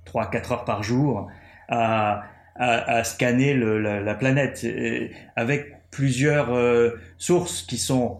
trois, 0.06 0.30
quatre 0.30 0.54
heures 0.54 0.66
par 0.66 0.84
jour 0.84 1.28
à 1.68 2.24
à, 2.56 2.98
à 2.98 3.04
scanner 3.04 3.54
le, 3.54 3.80
la, 3.80 4.02
la, 4.02 4.16
planète 4.16 4.64
et 4.64 5.12
avec 5.36 5.74
plusieurs 5.92 6.54
euh, 6.54 6.92
sources 7.18 7.64
qui 7.64 7.78
sont 7.78 8.18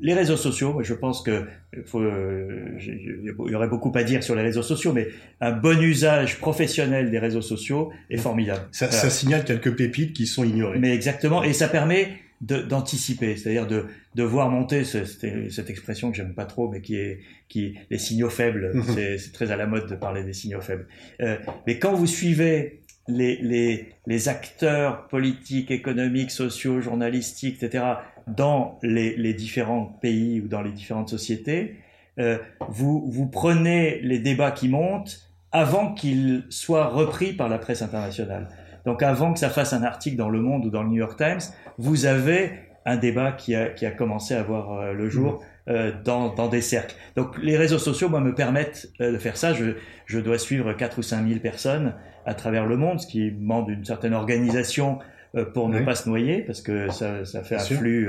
les 0.00 0.14
réseaux 0.14 0.36
sociaux, 0.36 0.80
je 0.82 0.94
pense 0.94 1.22
que 1.22 1.44
faut, 1.86 2.00
euh, 2.00 2.78
il 2.80 3.34
y 3.50 3.54
aurait 3.54 3.68
beaucoup 3.68 3.92
à 3.94 4.02
dire 4.02 4.22
sur 4.22 4.34
les 4.34 4.42
réseaux 4.42 4.62
sociaux, 4.62 4.92
mais 4.92 5.08
un 5.40 5.52
bon 5.52 5.80
usage 5.80 6.38
professionnel 6.38 7.10
des 7.10 7.18
réseaux 7.18 7.42
sociaux 7.42 7.90
est 8.10 8.16
formidable. 8.16 8.68
Ça, 8.72 8.90
ça 8.90 9.10
signale 9.10 9.44
quelques 9.44 9.74
pépites 9.74 10.12
qui 10.12 10.26
sont 10.26 10.44
ignorées. 10.44 10.78
Mais 10.78 10.94
exactement, 10.94 11.42
et 11.42 11.52
ça 11.52 11.68
permet 11.68 12.12
d'anticiper, 12.40 13.36
c'est-à-dire 13.36 13.66
de, 13.66 13.86
de 14.14 14.22
voir 14.22 14.50
monter 14.50 14.84
ce, 14.84 15.04
cette 15.04 15.70
expression 15.70 16.10
que 16.10 16.16
j'aime 16.16 16.34
pas 16.34 16.44
trop, 16.44 16.68
mais 16.68 16.82
qui 16.82 16.96
est 16.96 17.20
qui 17.48 17.78
les 17.90 17.98
signaux 17.98 18.28
faibles. 18.28 18.72
Mhm. 18.74 19.18
C'est 19.18 19.32
très 19.32 19.50
à 19.50 19.56
la 19.56 19.66
mode 19.66 19.88
de 19.88 19.94
parler 19.94 20.24
des 20.24 20.32
signaux 20.32 20.60
faibles. 20.60 20.86
Euh, 21.22 21.36
mais 21.66 21.78
quand 21.78 21.94
vous 21.94 22.06
suivez 22.06 22.82
les, 23.08 23.36
les, 23.36 23.92
les 24.06 24.28
acteurs 24.28 25.06
politiques, 25.08 25.70
économiques, 25.70 26.30
sociaux, 26.30 26.80
journalistiques, 26.80 27.62
etc., 27.62 27.84
dans 28.26 28.78
les, 28.82 29.16
les 29.16 29.34
différents 29.34 29.84
pays 29.84 30.40
ou 30.40 30.48
dans 30.48 30.62
les 30.62 30.72
différentes 30.72 31.10
sociétés, 31.10 31.76
euh, 32.18 32.38
vous, 32.68 33.04
vous 33.10 33.26
prenez 33.26 34.00
les 34.00 34.18
débats 34.18 34.50
qui 34.50 34.68
montent 34.68 35.30
avant 35.52 35.92
qu'ils 35.92 36.44
soient 36.48 36.88
repris 36.88 37.32
par 37.32 37.48
la 37.48 37.58
presse 37.58 37.82
internationale. 37.82 38.48
Donc 38.86 39.02
avant 39.02 39.32
que 39.32 39.38
ça 39.38 39.50
fasse 39.50 39.72
un 39.72 39.82
article 39.82 40.16
dans 40.16 40.28
Le 40.28 40.40
Monde 40.40 40.66
ou 40.66 40.70
dans 40.70 40.82
le 40.82 40.88
New 40.88 40.96
York 40.96 41.16
Times, 41.16 41.40
vous 41.78 42.06
avez 42.06 42.50
un 42.86 42.96
débat 42.96 43.32
qui 43.32 43.54
a, 43.54 43.68
qui 43.68 43.86
a 43.86 43.90
commencé 43.90 44.34
à 44.34 44.42
voir 44.42 44.72
euh, 44.72 44.92
le 44.92 45.08
jour 45.08 45.34
mmh. 45.34 45.53
Euh, 45.68 45.92
dans, 46.04 46.34
dans 46.34 46.48
des 46.48 46.60
cercles. 46.60 46.94
Donc 47.16 47.38
les 47.42 47.56
réseaux 47.56 47.78
sociaux, 47.78 48.08
moi, 48.08 48.20
me 48.20 48.34
permettent 48.34 48.88
euh, 49.00 49.12
de 49.12 49.18
faire 49.18 49.36
ça. 49.36 49.52
Je, 49.54 49.76
je 50.06 50.18
dois 50.18 50.38
suivre 50.38 50.72
4 50.72 50.98
ou 50.98 51.02
5 51.02 51.26
000 51.26 51.40
personnes 51.40 51.94
à 52.26 52.34
travers 52.34 52.66
le 52.66 52.76
monde, 52.76 53.00
ce 53.00 53.06
qui 53.06 53.30
demande 53.30 53.68
une 53.68 53.84
certaine 53.84 54.14
organisation 54.14 54.98
euh, 55.34 55.44
pour 55.44 55.68
ne 55.68 55.80
pas 55.80 55.94
se 55.94 56.08
noyer, 56.08 56.42
parce 56.42 56.60
que 56.60 56.90
ça, 56.90 57.24
ça 57.24 57.42
fait 57.42 57.56
un 57.56 57.58
flux 57.58 58.08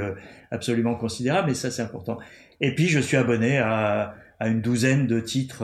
absolument 0.51 0.95
considérable, 0.95 1.51
et 1.51 1.53
ça 1.53 1.71
c'est 1.71 1.81
important. 1.81 2.17
Et 2.61 2.73
puis 2.75 2.87
je 2.87 2.99
suis 2.99 3.17
abonné 3.17 3.57
à, 3.57 4.15
à 4.39 4.47
une 4.47 4.61
douzaine 4.61 5.07
de 5.07 5.19
titres 5.19 5.63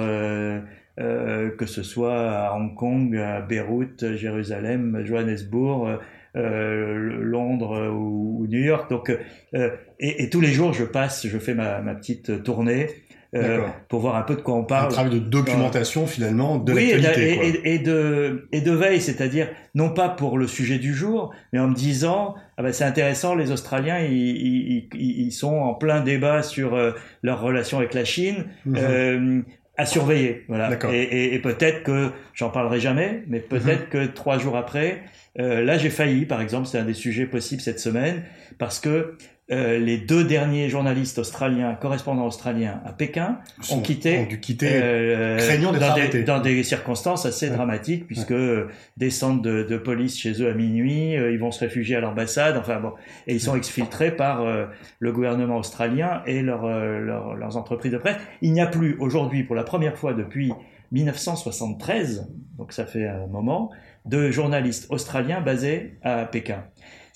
euh, 1.00 1.50
que 1.56 1.66
ce 1.66 1.84
soit 1.84 2.30
à 2.32 2.54
Hong 2.54 2.76
Kong, 2.76 3.16
à 3.16 3.40
Beyrouth, 3.40 4.16
Jérusalem, 4.16 5.04
Johannesburg, 5.06 5.88
euh, 5.88 5.98
Londres 6.34 7.92
ou, 7.94 8.48
New 8.48 8.60
York. 8.60 8.90
Donc, 8.90 9.10
euh, 9.10 9.70
et, 10.00 10.24
et, 10.24 10.30
tous 10.30 10.42
les 10.42 10.52
jours, 10.52 10.74
je 10.74 10.84
passe, 10.84 11.28
je 11.28 11.38
fais 11.38 11.54
ma, 11.54 11.80
ma 11.82 11.96
petite 11.96 12.44
tournée. 12.44 12.88
Euh, 13.34 13.66
pour 13.88 14.02
voir 14.02 14.18
un 14.18 14.24
peu 14.24 14.36
de 14.36 14.42
quoi 14.42 14.56
on 14.56 14.66
parle. 14.66 14.88
Un 14.88 14.90
travail 14.90 15.14
de 15.14 15.20
documentation 15.20 16.06
finalement 16.06 16.58
de 16.58 16.74
oui, 16.74 16.92
l'actualité. 16.92 17.62
Et, 17.64 17.76
et, 17.76 17.80
de 17.80 18.50
et 18.52 18.60
de 18.60 18.74
veille, 18.74 19.00
c'est-à-dire 19.00 19.48
non 19.74 19.94
pas 19.94 20.10
pour 20.10 20.38
le 20.38 20.48
sujet 20.48 20.80
du 20.80 20.94
jour, 20.94 21.34
mais 21.54 21.60
en 21.60 21.70
me 21.70 21.74
disant 21.74 22.36
ah 22.58 22.64
ben 22.64 22.74
c'est 22.74 22.84
intéressant, 22.84 23.34
les 23.34 23.52
Australiens 23.52 24.00
ils, 24.00 24.12
ils, 24.12 24.90
ils, 24.94 25.32
sont 25.32 25.56
en 25.56 25.74
plein 25.76 26.02
débat 26.02 26.44
sur 26.44 26.76
euh, 26.76 26.92
leur 27.24 27.40
relation 27.40 27.78
avec 27.78 27.94
la 27.94 28.04
Chine. 28.04 28.48
Mhm. 28.66 28.76
Euh, 28.78 29.42
à 29.78 29.86
surveiller. 29.86 30.46
Voilà. 30.48 30.70
Et, 30.92 31.02
et, 31.02 31.34
et 31.34 31.40
peut-être 31.40 31.84
que 31.84 32.10
j'en 32.34 32.50
parlerai 32.50 32.80
jamais, 32.80 33.24
mais 33.28 33.40
peut-être 33.40 33.84
mhm. 33.84 33.90
que 33.90 34.06
trois 34.06 34.38
jours 34.38 34.58
après, 34.58 35.04
euh, 35.40 35.64
là 35.64 35.78
j'ai 35.78 35.90
failli, 35.90 36.26
par 36.26 36.42
exemple, 36.42 36.68
c'est 36.68 36.78
un 36.78 36.86
des 36.86 36.94
sujets 36.94 37.26
possibles 37.26 37.62
cette 37.62 37.80
semaine, 37.80 38.24
parce 38.58 38.80
que 38.80 39.18
euh, 39.52 39.80
les 39.80 39.98
deux 39.98 40.24
derniers 40.24 40.70
journalistes 40.70 41.20
australiens, 41.20 41.74
correspondants 41.74 42.28
australiens 42.28 42.82
à 42.86 42.94
Pékin, 42.94 43.40
ont 43.72 43.82
quitté, 43.82 44.20
ont 44.20 44.26
dû 44.26 44.40
quitter 44.40 44.70
euh, 44.72 45.38
craignant 45.38 45.74
dans, 45.74 45.94
des, 45.94 46.24
dans 46.24 46.40
des 46.40 46.64
circonstances 46.64 47.26
assez 47.26 47.50
dramatiques, 47.50 48.08
puisque 48.08 48.30
ouais. 48.30 48.66
descendent 48.96 49.44
de, 49.44 49.64
de, 49.64 49.78
police 49.78 50.18
chez 50.18 50.42
eux 50.42 50.50
à 50.50 50.54
minuit, 50.54 51.18
euh, 51.18 51.34
ils 51.34 51.40
vont 51.40 51.52
se 51.52 51.60
réfugier 51.60 51.98
à 51.98 52.00
l'ambassade, 52.00 52.56
enfin 52.56 52.80
bon, 52.80 52.94
et 53.28 53.34
ils 53.34 53.42
sont 53.42 53.56
exfiltrés 53.56 54.16
par 54.16 54.42
euh, 54.42 54.68
le 55.00 55.12
gouvernement 55.12 55.58
australien 55.58 56.22
et 56.26 56.42
leur, 56.42 56.66
leur, 56.68 57.36
leurs 57.36 57.58
entreprises 57.58 57.92
de 57.92 57.98
presse. 57.98 58.18
Il 58.42 58.54
n'y 58.54 58.62
a 58.62 58.68
plus 58.68 58.96
aujourd'hui, 59.00 59.44
pour 59.44 59.56
la 59.56 59.64
première 59.64 59.98
fois 59.98 60.14
depuis 60.14 60.54
1973, 60.92 62.30
donc 62.58 62.72
ça 62.72 62.86
fait 62.86 63.08
un 63.08 63.28
moment, 63.28 63.72
de 64.06 64.32
journalistes 64.32 64.88
australiens 64.90 65.42
basés 65.42 65.98
à 66.04 66.26
Pékin. 66.26 66.64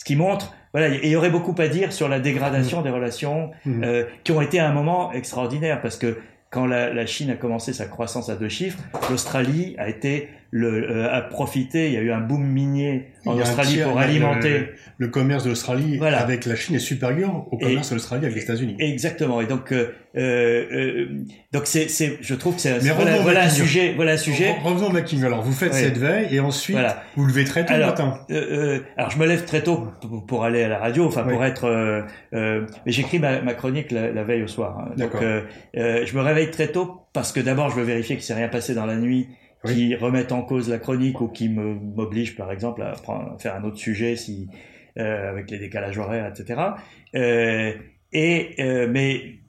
Ce 0.06 0.14
qui 0.14 0.16
montre 0.16 0.54
voilà, 0.72 0.90
il 0.90 1.10
y 1.10 1.16
aurait 1.16 1.32
beaucoup 1.32 1.56
à 1.58 1.68
dire 1.68 1.92
sur 1.92 2.08
la 2.08 2.20
dégradation 2.20 2.82
mmh. 2.82 2.84
des 2.84 2.90
relations 2.92 3.52
mmh. 3.66 3.84
euh, 3.84 4.04
qui 4.24 4.34
ont 4.34 4.42
été 4.42 4.60
à 4.60 4.70
un 4.70 4.72
moment 4.72 5.12
extraordinaire 5.14 5.82
parce 5.82 5.98
que 5.98 6.20
quand 6.52 6.68
la, 6.68 6.94
la, 6.94 7.08
Chine 7.08 7.32
a 7.32 7.36
commencé 7.36 7.74
sa 7.74 7.86
croissance 7.86 8.30
à 8.30 8.36
deux 8.36 8.50
chiffres, 8.50 8.78
l'Australie 9.10 9.76
a 9.80 9.90
été 9.90 10.30
le, 10.56 10.90
euh, 10.90 11.14
a 11.14 11.20
profité. 11.20 11.88
Il 11.88 11.94
y 11.94 11.98
a 11.98 12.02
eu 12.02 12.14
un 12.14 12.22
boom 12.22 12.42
minier 12.42 13.08
en 13.26 13.38
Australie 13.38 13.82
pour 13.84 14.00
alimenter. 14.00 14.70
Le, 14.98 15.10
commerce 15.10 15.44
de 15.44 15.50
l'Australie 15.50 15.98
voilà. 15.98 16.22
avec 16.22 16.46
la 16.46 16.56
Chine 16.56 16.78
est 16.78 16.80
supérieur 16.80 17.46
au 17.52 17.58
commerce 17.58 17.90
de 17.90 17.96
l'Australie 17.96 18.24
avec 18.24 18.38
les 18.38 18.44
États-Unis. 18.44 18.78
Exactement. 18.80 19.42
Et 19.42 19.48
donc, 19.48 19.74
euh, 19.74 19.92
euh, 20.16 21.08
donc 21.52 21.64
c'est, 21.66 21.90
c'est, 21.90 22.18
je 22.22 22.34
trouve 22.36 22.56
que 22.56 22.62
c'est 22.62 22.80
voilà, 22.80 23.18
voilà 23.18 23.44
un 23.44 23.50
sujet. 23.50 23.94
Voilà 23.98 24.14
un 24.14 24.18
sujet. 24.18 24.56
Revenons 24.64 24.88
au 24.88 24.92
Making. 24.94 25.26
Alors, 25.26 25.42
vous 25.42 25.52
faites 25.52 25.74
oui. 25.74 25.80
cette 25.80 25.98
veille 25.98 26.34
et 26.34 26.40
ensuite 26.40 26.78
voilà. 26.78 27.04
vous 27.18 27.26
levez 27.26 27.44
très 27.44 27.66
tôt 27.66 27.74
alors, 27.74 27.94
le 27.98 28.06
matin. 28.06 28.20
Euh, 28.32 28.80
alors, 28.96 29.12
je 29.12 29.20
me 29.20 29.26
lève 29.26 29.44
très 29.44 29.62
tôt 29.62 29.90
pour, 30.26 30.46
aller 30.46 30.64
à 30.64 30.70
la 30.70 30.80
radio, 30.80 31.06
enfin 31.06 31.24
pour 31.24 31.44
être. 31.44 32.06
mais 32.32 32.64
j'écris 32.86 33.20
ma, 33.20 33.42
ma, 33.42 33.56
chronique 33.56 33.92
la, 33.92 34.10
la, 34.10 34.24
veille 34.24 34.44
au 34.44 34.48
soir. 34.48 34.80
Hein. 34.80 34.94
Donc, 34.98 35.12
je 35.74 36.16
me 36.16 36.22
réveille 36.22 36.50
très 36.50 36.70
tôt 36.70 37.02
parce 37.12 37.34
que 37.34 37.42
d'abord, 37.42 37.72
je 37.72 37.76
veux 37.76 37.84
vérifier 37.84 38.16
qu'il 38.16 38.24
s'est 38.24 38.34
rien 38.34 38.48
passé 38.48 38.74
dans 38.74 38.86
la 38.86 38.96
nuit 38.96 39.28
qui 39.66 39.96
remettent 39.96 40.32
en 40.32 40.42
cause 40.42 40.70
la 40.70 40.80
chronique 40.80 41.22
ou 41.22 41.28
qui 41.28 41.50
m'obligent 41.50 42.36
par 42.36 42.52
exemple 42.52 42.82
à, 42.82 42.96
faire 43.40 43.56
un 43.56 43.64
autre 43.64 43.78
sujet 43.78 44.16
si 44.16 44.48
euh, 44.98 45.30
avec 45.30 45.52
les 45.52 45.60
décalages 45.60 45.98
horaires, 45.98 46.28
etc. 46.28 46.62
Euh, 47.16 47.74
et 48.14 48.56
euh, 48.60 48.88
mais 48.90 49.40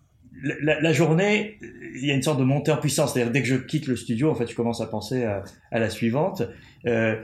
la, 0.43 0.93
journée, 0.93 1.59
il 1.95 2.05
y 2.05 2.11
a 2.11 2.15
une 2.15 2.23
sorte 2.23 2.39
de 2.39 2.45
montée 2.45 2.71
en 2.71 2.77
puissance. 2.77 3.15
C'est-à-dire 3.15 3.33
dès 3.33 3.43
que 3.43 3.49
je 3.49 3.57
quitte 3.57 3.87
le 3.87 3.97
studio, 3.97 4.31
en 4.31 4.35
fait, 4.35 4.47
je 4.47 4.55
commence 4.55 4.81
à 4.81 4.87
penser 4.87 5.25
à, 5.25 5.45
à 5.71 5.79
la 5.79 5.91
suivante. 5.91 6.43
Euh, 6.87 7.17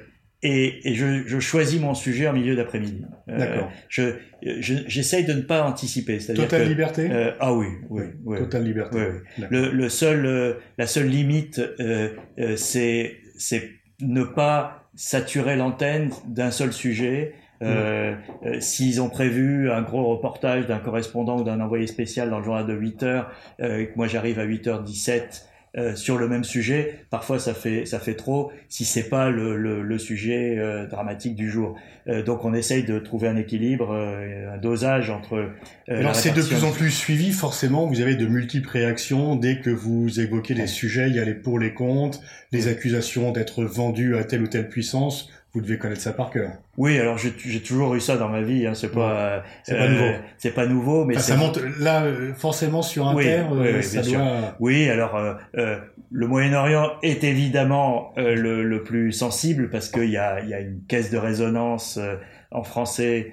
et, 0.43 0.89
et 0.89 0.95
je, 0.95 1.27
je, 1.27 1.39
choisis 1.39 1.81
mon 1.81 1.95
sujet 1.95 2.27
en 2.27 2.33
milieu 2.33 2.57
d'après-midi. 2.57 3.05
Euh, 3.29 3.39
D'accord. 3.39 3.71
je, 3.89 4.15
j'essaye 4.43 5.25
de 5.25 5.33
ne 5.35 5.43
pas 5.43 5.63
anticiper. 5.63 6.19
Totale 6.19 6.65
que, 6.65 6.69
liberté? 6.69 7.09
Euh, 7.11 7.31
ah 7.39 7.55
oui, 7.55 7.67
oui, 7.91 8.05
oui. 8.25 8.39
Totale 8.39 8.65
liberté. 8.65 8.99
Oui, 8.99 9.21
oui. 9.39 9.45
Le, 9.51 9.71
le, 9.71 9.89
seul, 9.89 10.27
euh, 10.27 10.55
la 10.79 10.87
seule 10.87 11.07
limite, 11.07 11.61
euh, 11.81 12.11
euh, 12.39 12.57
c'est, 12.57 13.19
c'est 13.37 13.71
ne 14.01 14.25
pas 14.25 14.89
saturer 14.95 15.57
l'antenne 15.57 16.11
d'un 16.27 16.51
seul 16.51 16.73
sujet. 16.73 17.35
Euh. 17.63 18.17
S'ils 18.59 19.01
ont 19.01 19.09
prévu 19.09 19.71
un 19.71 19.83
gros 19.83 20.05
reportage 20.09 20.67
d'un 20.67 20.79
correspondant 20.79 21.39
ou 21.39 21.45
d'un 21.45 21.61
envoyé 21.61 21.87
spécial 21.87 22.29
dans 22.29 22.39
le 22.39 22.45
journal 22.45 22.67
de 22.67 22.75
8 22.75 23.03
heures, 23.05 23.31
euh, 23.61 23.87
moi 23.95 24.09
j'arrive 24.09 24.41
à 24.41 24.45
8h17, 24.45 25.45
euh, 25.79 25.97
sur 25.97 26.19
le 26.19 26.29
même 26.29 26.45
sujet, 26.45 27.07
parfois 27.09 27.39
ça 27.39 27.55
fait 27.55 27.87
ça 27.87 27.99
fait 27.99 28.15
trop 28.15 28.53
si 28.69 28.85
c'est 28.85 29.09
pas 29.09 29.31
le, 29.31 29.57
le, 29.57 29.83
le 29.83 29.99
sujet 29.99 30.59
euh, 30.59 30.87
dramatique 30.87 31.35
du 31.35 31.51
jour. 31.51 31.77
Euh, 32.09 32.23
donc 32.23 32.45
on 32.45 32.53
essaye 32.53 32.83
de 32.85 32.99
trouver 32.99 33.29
un 33.29 33.37
équilibre, 33.37 33.91
euh, 33.93 34.55
un 34.55 34.59
dosage 34.59 35.09
entre. 35.09 35.35
Euh, 35.35 36.01
Alors 36.01 36.15
c'est 36.15 36.35
de 36.35 36.43
plus 36.43 36.65
en 36.65 36.73
plus 36.73 36.91
suivi, 36.91 37.33
forcément. 37.33 37.87
Vous 37.87 38.01
avez 38.01 38.17
de 38.17 38.27
multiples 38.27 38.69
réactions 38.69 39.37
dès 39.37 39.61
que 39.61 39.71
vous 39.71 40.21
évoquez 40.21 40.55
des 40.55 40.67
sujets. 40.67 41.09
Il 41.09 41.17
y 41.17 41.21
a 41.21 41.25
les 41.25 41.35
pour 41.35 41.59
les 41.59 41.73
contre, 41.73 42.21
les 42.51 42.69
accusations 42.69 43.33
d'être 43.33 43.65
vendu 43.65 44.17
à 44.17 44.25
telle 44.25 44.43
ou 44.43 44.49
telle 44.49 44.69
puissance 44.69 45.31
vous 45.55 45.61
devez 45.61 45.77
connaître 45.77 46.01
ça 46.01 46.13
par 46.13 46.31
cœur. 46.31 46.53
Oui, 46.79 46.99
alors 46.99 47.19
j'ai 47.19 47.61
toujours 47.61 47.95
eu 47.95 48.01
ça 48.01 48.17
dans 48.17 48.29
ma 48.29 48.41
vie. 48.41 48.67
Hein, 48.67 48.75
c'est 48.75 48.91
pas, 48.91 49.37
ouais, 49.37 49.43
c'est 49.63 49.77
pas 49.77 49.89
nouveau. 49.89 50.13
C'est 50.39 50.55
pas 50.55 50.67
nouveau, 50.67 51.05
mais 51.05 51.15
enfin, 51.17 51.23
ça 51.23 51.37
monte 51.37 51.61
là 51.79 52.05
forcément 52.37 52.81
sur 52.81 53.07
un 53.07 53.15
oui, 53.15 53.25
terre. 53.25 53.49
Oui, 53.53 53.69
oui, 53.75 53.83
ça 53.83 54.01
doit... 54.01 54.05
sûr. 54.05 54.21
Oui, 54.61 54.89
alors 54.89 55.15
euh, 55.17 55.79
le 56.11 56.27
Moyen-Orient 56.27 56.93
est 57.03 57.23
évidemment 57.25 58.13
euh, 58.17 58.35
le, 58.35 58.63
le, 58.63 58.83
plus 58.83 59.13
sensible 59.13 59.69
parce 59.69 59.91
qu'il 59.91 60.11
y 60.11 60.17
a, 60.17 60.41
y 60.41 60.55
a 60.55 60.61
une 60.61 60.81
caisse 60.89 61.11
de 61.11 61.19
résonance 61.19 61.99
euh, 61.99 62.17
en 62.51 62.63
français, 62.65 63.33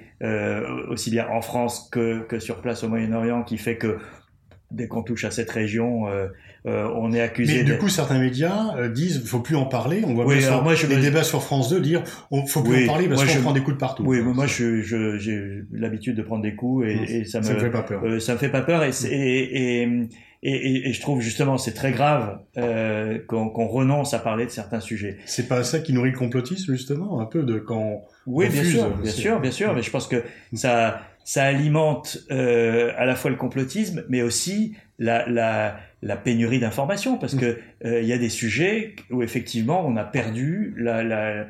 aussi 0.88 1.10
bien 1.10 1.28
en 1.28 1.42
France 1.42 1.90
que, 1.92 2.20
que 2.20 2.38
sur 2.38 2.62
place 2.62 2.84
au 2.84 2.88
Moyen-Orient, 2.88 3.42
qui 3.42 3.58
fait 3.58 3.76
que 3.76 3.98
dès 4.70 4.88
qu'on 4.88 5.02
touche 5.02 5.24
à 5.24 5.30
cette 5.30 5.50
région, 5.50 6.08
euh, 6.08 6.28
euh, 6.66 6.88
on 6.94 7.12
est 7.12 7.20
accusé. 7.20 7.58
Mais 7.58 7.64
du 7.64 7.78
coup, 7.78 7.88
certains 7.88 8.18
médias 8.18 8.76
euh, 8.76 8.88
disent, 8.88 9.24
faut 9.24 9.40
plus 9.40 9.56
en 9.56 9.66
parler. 9.66 10.02
On 10.06 10.14
voit 10.14 10.26
oui, 10.26 10.38
bien 10.38 10.60
moi, 10.60 10.74
je 10.74 10.86
les 10.86 10.96
me... 10.96 11.00
débats 11.00 11.22
sur 11.22 11.42
France 11.42 11.70
2 11.70 11.80
dire, 11.80 12.02
on 12.30 12.46
faut 12.46 12.62
plus 12.62 12.72
oui, 12.72 12.84
en 12.84 12.92
parler 12.92 13.08
parce 13.08 13.24
qu'on 13.24 13.30
je... 13.30 13.40
prend 13.40 13.52
des 13.52 13.60
coups 13.60 13.76
de 13.76 13.80
partout. 13.80 14.04
Oui, 14.06 14.18
mais 14.24 14.32
moi, 14.32 14.46
je, 14.46 14.82
je, 14.82 15.18
j'ai 15.18 15.62
l'habitude 15.72 16.16
de 16.16 16.22
prendre 16.22 16.42
des 16.42 16.54
coups 16.54 16.86
et, 16.86 17.20
et 17.20 17.24
ça, 17.24 17.42
ça 17.42 17.50
me, 17.50 17.56
me 17.56 17.60
fait 17.60 17.70
pas 17.70 17.82
peur. 17.82 18.02
Euh, 18.04 18.20
ça 18.20 18.34
me 18.34 18.38
fait 18.38 18.50
pas 18.50 18.62
peur 18.62 18.84
et, 18.84 18.90
et, 19.10 19.82
et, 19.82 20.06
et, 20.42 20.88
et 20.88 20.92
je 20.92 21.00
trouve 21.00 21.20
justement 21.20 21.58
c'est 21.58 21.74
très 21.74 21.92
grave 21.92 22.38
euh, 22.56 23.18
qu'on 23.26 23.50
qu 23.50 23.60
renonce 23.62 24.14
à 24.14 24.18
parler 24.18 24.46
de 24.46 24.50
certains 24.50 24.80
sujets. 24.80 25.18
C'est 25.26 25.48
pas 25.48 25.64
ça 25.64 25.80
qui 25.80 25.92
nourrit 25.92 26.12
le 26.12 26.18
complotisme 26.18 26.72
justement, 26.72 27.20
un 27.20 27.26
peu 27.26 27.42
de 27.42 27.58
quand. 27.58 28.02
Oui, 28.26 28.48
bien 28.48 28.64
sûr, 28.64 28.90
bien 28.96 29.10
sûr, 29.10 29.40
bien 29.40 29.50
sûr, 29.50 29.74
mais 29.74 29.82
je 29.82 29.90
pense 29.90 30.06
que 30.06 30.22
ça 30.52 31.00
ça 31.30 31.44
alimente 31.44 32.18
euh, 32.32 32.90
à 32.96 33.04
la 33.04 33.14
fois 33.14 33.30
le 33.30 33.36
complotisme, 33.36 34.04
mais 34.08 34.20
aussi 34.20 34.74
la, 34.98 35.78
pénurie 36.24 36.58
d'informations, 36.58 37.18
parce 37.18 37.36
que 37.36 37.56
euh, 37.84 38.02
il 38.02 38.08
y 38.08 38.12
a 38.12 38.18
des 38.18 38.28
sujets 38.28 38.96
où 39.12 39.22
effectivement 39.22 39.86
on 39.86 39.96
a 39.96 40.02
perdu 40.02 40.74
le, 40.76 41.46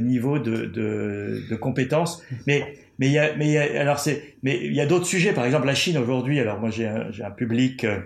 niveau 0.00 0.40
de, 0.40 0.64
de, 0.64 1.54
compétences. 1.54 2.20
Mais 2.48 2.64
il 2.98 3.12
y 3.12 3.18
a, 3.18 3.36
mais 3.36 3.56
alors 3.78 4.00
c'est, 4.00 4.34
mais 4.42 4.58
il 4.60 4.74
y 4.74 4.80
a 4.80 4.86
d'autres 4.86 5.06
sujets. 5.06 5.32
Par 5.32 5.44
exemple, 5.44 5.68
la 5.68 5.76
Chine 5.76 5.96
aujourd'hui. 5.96 6.40
Alors 6.40 6.58
moi, 6.58 6.70
j'ai 6.70 6.88
un, 6.88 7.30
public 7.30 7.84
euh, 7.84 8.00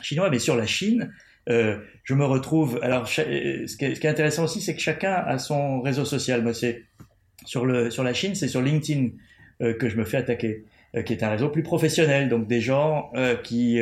chinois, 0.00 0.30
mais 0.30 0.38
sur 0.38 0.56
la 0.56 0.64
Chine, 0.64 1.12
je 1.46 2.14
me 2.14 2.24
retrouve. 2.24 2.80
Alors, 2.82 3.06
ce 3.06 3.20
qui, 3.20 3.84
est, 3.84 3.94
ce 3.94 4.00
qui 4.00 4.06
est 4.06 4.10
intéressant 4.10 4.44
aussi, 4.44 4.62
c'est 4.62 4.74
que 4.74 4.80
chacun 4.80 5.12
a 5.12 5.36
son 5.36 5.82
réseau 5.82 6.06
social. 6.06 6.42
Moi, 6.42 6.54
c'est 6.54 6.84
sur 7.44 7.66
sur 7.92 8.02
la 8.02 8.14
Chine, 8.14 8.34
c'est 8.34 8.48
sur 8.48 8.62
LinkedIn 8.62 9.10
que 9.60 9.88
je 9.88 9.96
me 9.96 10.04
fais 10.04 10.18
attaquer, 10.18 10.64
euh, 10.94 11.02
qui 11.02 11.12
est 11.12 11.22
un 11.22 11.30
réseau 11.30 11.48
plus 11.48 11.62
professionnel. 11.62 12.28
Donc 12.28 12.46
des 12.46 12.60
gens 12.60 13.10
euh, 13.14 13.36
qui 13.36 13.80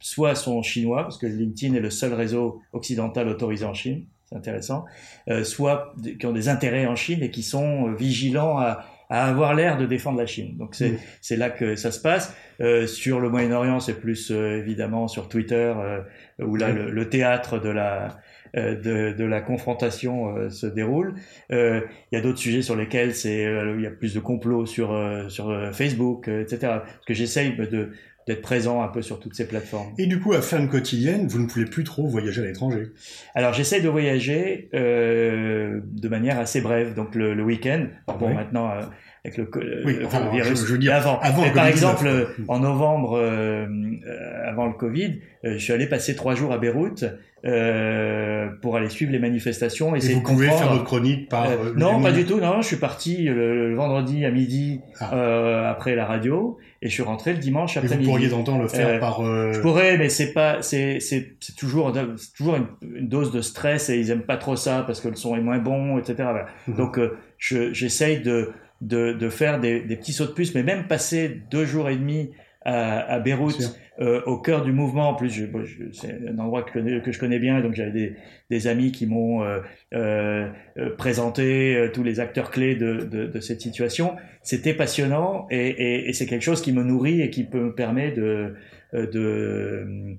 soit 0.00 0.34
sont 0.34 0.62
chinois, 0.62 1.02
parce 1.02 1.18
que 1.18 1.26
LinkedIn 1.26 1.74
est 1.74 1.80
le 1.80 1.90
seul 1.90 2.14
réseau 2.14 2.62
occidental 2.72 3.28
autorisé 3.28 3.64
en 3.64 3.74
Chine, 3.74 4.04
c'est 4.28 4.36
intéressant, 4.36 4.84
euh, 5.28 5.44
soit 5.44 5.94
qui 6.18 6.26
ont 6.26 6.32
des 6.32 6.48
intérêts 6.48 6.86
en 6.86 6.96
Chine 6.96 7.22
et 7.22 7.30
qui 7.30 7.42
sont 7.42 7.92
vigilants 7.92 8.58
à, 8.58 8.84
à 9.10 9.26
avoir 9.26 9.54
l'air 9.54 9.78
de 9.78 9.86
défendre 9.86 10.18
la 10.18 10.26
Chine. 10.26 10.56
Donc 10.58 10.74
c'est 10.74 10.98
c'est 11.20 11.36
là 11.36 11.50
que 11.50 11.76
ça 11.76 11.90
se 11.90 12.00
passe. 12.00 12.34
Euh, 12.60 12.86
sur 12.86 13.20
le 13.20 13.30
Moyen-Orient, 13.30 13.80
c'est 13.80 13.98
plus 13.98 14.30
euh, 14.30 14.58
évidemment 14.58 15.08
sur 15.08 15.28
Twitter 15.28 15.72
euh, 15.76 16.00
où 16.40 16.56
là 16.56 16.70
le, 16.72 16.90
le, 16.90 17.08
théâtre 17.08 17.58
de 17.58 17.70
la 17.70 18.18
de, 18.58 19.12
de, 19.12 19.24
la 19.24 19.40
confrontation 19.40 20.50
se 20.50 20.66
déroule. 20.66 21.14
Il 21.50 21.82
y 22.12 22.16
a 22.16 22.20
d'autres 22.20 22.38
sujets 22.38 22.62
sur 22.62 22.76
lesquels 22.76 23.12
il 23.24 23.80
y 23.80 23.86
a 23.86 23.90
plus 23.90 24.14
de 24.14 24.20
complots 24.20 24.66
sur 24.66 24.96
sur 25.28 25.52
Facebook, 25.72 26.28
etc. 26.28 26.58
Parce 26.60 27.04
que 27.06 27.14
j'essaye 27.14 27.56
de 27.56 27.90
d'être 28.28 28.42
présent 28.42 28.82
un 28.82 28.88
peu 28.88 29.00
sur 29.00 29.18
toutes 29.18 29.34
ces 29.34 29.48
plateformes. 29.48 29.88
Et 29.96 30.06
du 30.06 30.20
coup, 30.20 30.34
à 30.34 30.42
fin 30.42 30.60
de 30.60 30.66
quotidienne, 30.66 31.26
vous 31.26 31.40
ne 31.40 31.46
pouvez 31.46 31.64
plus 31.64 31.82
trop 31.82 32.06
voyager 32.06 32.42
à 32.42 32.44
l'étranger 32.44 32.92
Alors, 33.34 33.54
j'essaie 33.54 33.80
de 33.80 33.88
voyager 33.88 34.68
euh, 34.74 35.80
de 35.82 36.08
manière 36.08 36.38
assez 36.38 36.60
brève, 36.60 36.94
donc 36.94 37.14
le, 37.14 37.32
le 37.32 37.42
week-end. 37.42 37.86
Bon, 38.06 38.34
maintenant, 38.34 38.70
euh, 38.70 38.82
avec 39.24 39.36
le, 39.36 39.50
oui, 39.84 39.96
le 39.96 40.30
virus. 40.30 40.66
Je, 40.66 40.72
veux 40.72 40.78
dire, 40.78 40.94
avant. 40.94 41.18
avant 41.20 41.50
par 41.50 41.66
exemple, 41.66 42.06
euh, 42.06 42.26
en 42.48 42.60
novembre, 42.60 43.16
euh, 43.16 43.66
euh, 44.06 44.48
avant 44.48 44.66
le 44.66 44.74
Covid, 44.74 45.20
euh, 45.44 45.54
je 45.54 45.58
suis 45.58 45.72
allé 45.72 45.86
passer 45.86 46.14
trois 46.14 46.34
jours 46.34 46.52
à 46.52 46.58
Beyrouth 46.58 47.04
euh, 47.44 48.48
pour 48.62 48.76
aller 48.76 48.88
suivre 48.88 49.12
les 49.12 49.18
manifestations. 49.18 49.94
Et, 49.94 50.00
vous 50.00 50.22
pouvez 50.22 50.48
faire 50.48 50.72
votre 50.72 50.84
chronique 50.84 51.28
par 51.28 51.48
Non, 51.76 52.00
pas 52.00 52.12
du 52.12 52.24
tout. 52.24 52.40
Non, 52.40 52.62
je 52.62 52.66
suis 52.66 52.76
parti 52.76 53.24
le, 53.24 53.74
vendredi 53.74 54.24
à 54.24 54.30
midi 54.30 54.80
ah. 55.00 55.70
après 55.70 55.94
la 55.94 56.06
radio 56.06 56.58
et 56.80 56.88
je 56.88 56.92
suis 56.92 57.02
rentré 57.02 57.32
le 57.32 57.38
dimanche 57.38 57.76
après-midi. 57.76 58.04
Vous 58.04 58.10
pourriez 58.10 58.28
tenter 58.30 58.52
le 58.58 58.68
faire 58.68 59.00
par. 59.00 59.22
Je 59.52 59.60
pourrais, 59.60 59.98
mais 59.98 60.08
c'est 60.08 60.32
pas, 60.32 60.62
c'est 60.62 61.00
c'est 61.00 61.36
c'est 61.40 61.56
toujours 61.56 61.92
toujours 62.36 62.56
une, 62.56 62.66
une, 62.82 63.08
dose 63.08 63.32
de 63.32 63.40
stress 63.40 63.88
et 63.90 63.98
ils 63.98 64.10
aiment 64.10 64.22
pas 64.22 64.36
trop 64.36 64.56
ça 64.56 64.84
parce 64.86 65.00
que 65.00 65.08
le 65.08 65.16
son 65.16 65.36
est 65.36 65.40
moins 65.40 65.58
bon, 65.58 65.98
etc. 65.98 66.14
Voilà. 66.18 66.46
Mhm. 66.66 66.76
Donc 66.76 67.00
je 67.38 67.72
j'essaye 67.72 68.20
de 68.20 68.52
de, 68.80 69.12
de 69.12 69.28
faire 69.28 69.58
des, 69.58 69.80
des, 69.80 69.96
petits 69.96 70.12
sauts 70.12 70.26
de 70.26 70.30
puce, 70.30 70.54
mais 70.54 70.62
même 70.62 70.86
passer 70.86 71.42
deux 71.50 71.64
jours 71.64 71.88
et 71.88 71.96
demi 71.96 72.30
à, 72.68 73.14
à 73.14 73.18
Beyrouth, 73.18 73.78
euh, 74.00 74.20
au 74.26 74.36
cœur 74.38 74.62
du 74.62 74.72
mouvement. 74.72 75.08
En 75.08 75.14
plus, 75.14 75.30
je, 75.30 75.44
c'est 75.92 76.18
un 76.28 76.38
endroit 76.38 76.62
que, 76.62 77.00
que, 77.00 77.12
je 77.12 77.18
connais 77.18 77.38
bien, 77.38 77.60
donc 77.60 77.74
j'avais 77.74 77.90
des, 77.90 78.16
des, 78.50 78.66
amis 78.66 78.92
qui 78.92 79.06
m'ont 79.06 79.42
euh, 79.42 79.60
euh, 79.94 80.50
présenté 80.96 81.90
tous 81.94 82.02
les 82.02 82.20
acteurs 82.20 82.50
clés 82.50 82.76
de, 82.76 83.08
de, 83.10 83.26
de 83.26 83.40
cette 83.40 83.60
situation. 83.60 84.16
C'était 84.42 84.74
passionnant 84.74 85.46
et, 85.50 85.68
et, 85.68 86.08
et 86.08 86.12
c'est 86.12 86.26
quelque 86.26 86.44
chose 86.44 86.60
qui 86.60 86.72
me 86.72 86.82
nourrit 86.82 87.22
et 87.22 87.30
qui 87.30 87.44
peut 87.44 87.60
me 87.60 87.74
permettre 87.74 88.16
de, 88.16 88.54
de, 88.92 90.16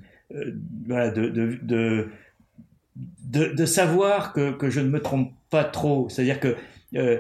voilà, 0.88 1.12
de, 1.12 1.30
de, 1.30 1.58
de, 1.62 3.54
de, 3.54 3.66
savoir 3.66 4.34
que, 4.34 4.52
que 4.52 4.70
je 4.70 4.82
ne 4.82 4.90
me 4.90 5.00
trompe 5.00 5.32
pas 5.50 5.64
trop. 5.64 6.10
C'est-à-dire 6.10 6.40
que 6.40 6.56
euh, 6.96 7.18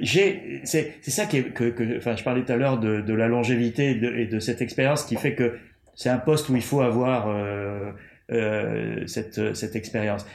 j'ai 0.00 0.60
c'est 0.64 1.00
ça 1.02 1.26
qui 1.26 1.38
est, 1.38 1.52
que, 1.52 1.70
que 1.70 1.96
enfin 1.98 2.16
je 2.16 2.24
parlais 2.24 2.44
tout 2.44 2.52
à 2.52 2.56
l'heure 2.56 2.78
de, 2.78 3.00
de 3.00 3.14
la 3.14 3.28
longévité 3.28 3.92
et 3.92 3.94
de, 3.94 4.08
et 4.16 4.26
de 4.26 4.38
cette 4.40 4.62
expérience 4.62 5.04
qui 5.04 5.16
fait 5.16 5.34
que 5.34 5.58
c'est 5.94 6.08
un 6.08 6.18
poste 6.18 6.48
où 6.48 6.56
il 6.56 6.62
faut 6.62 6.80
avoir 6.80 7.28
euh, 7.28 7.92
euh, 8.32 9.06
cette 9.06 9.54
cette 9.54 9.76
expérience. 9.76 10.26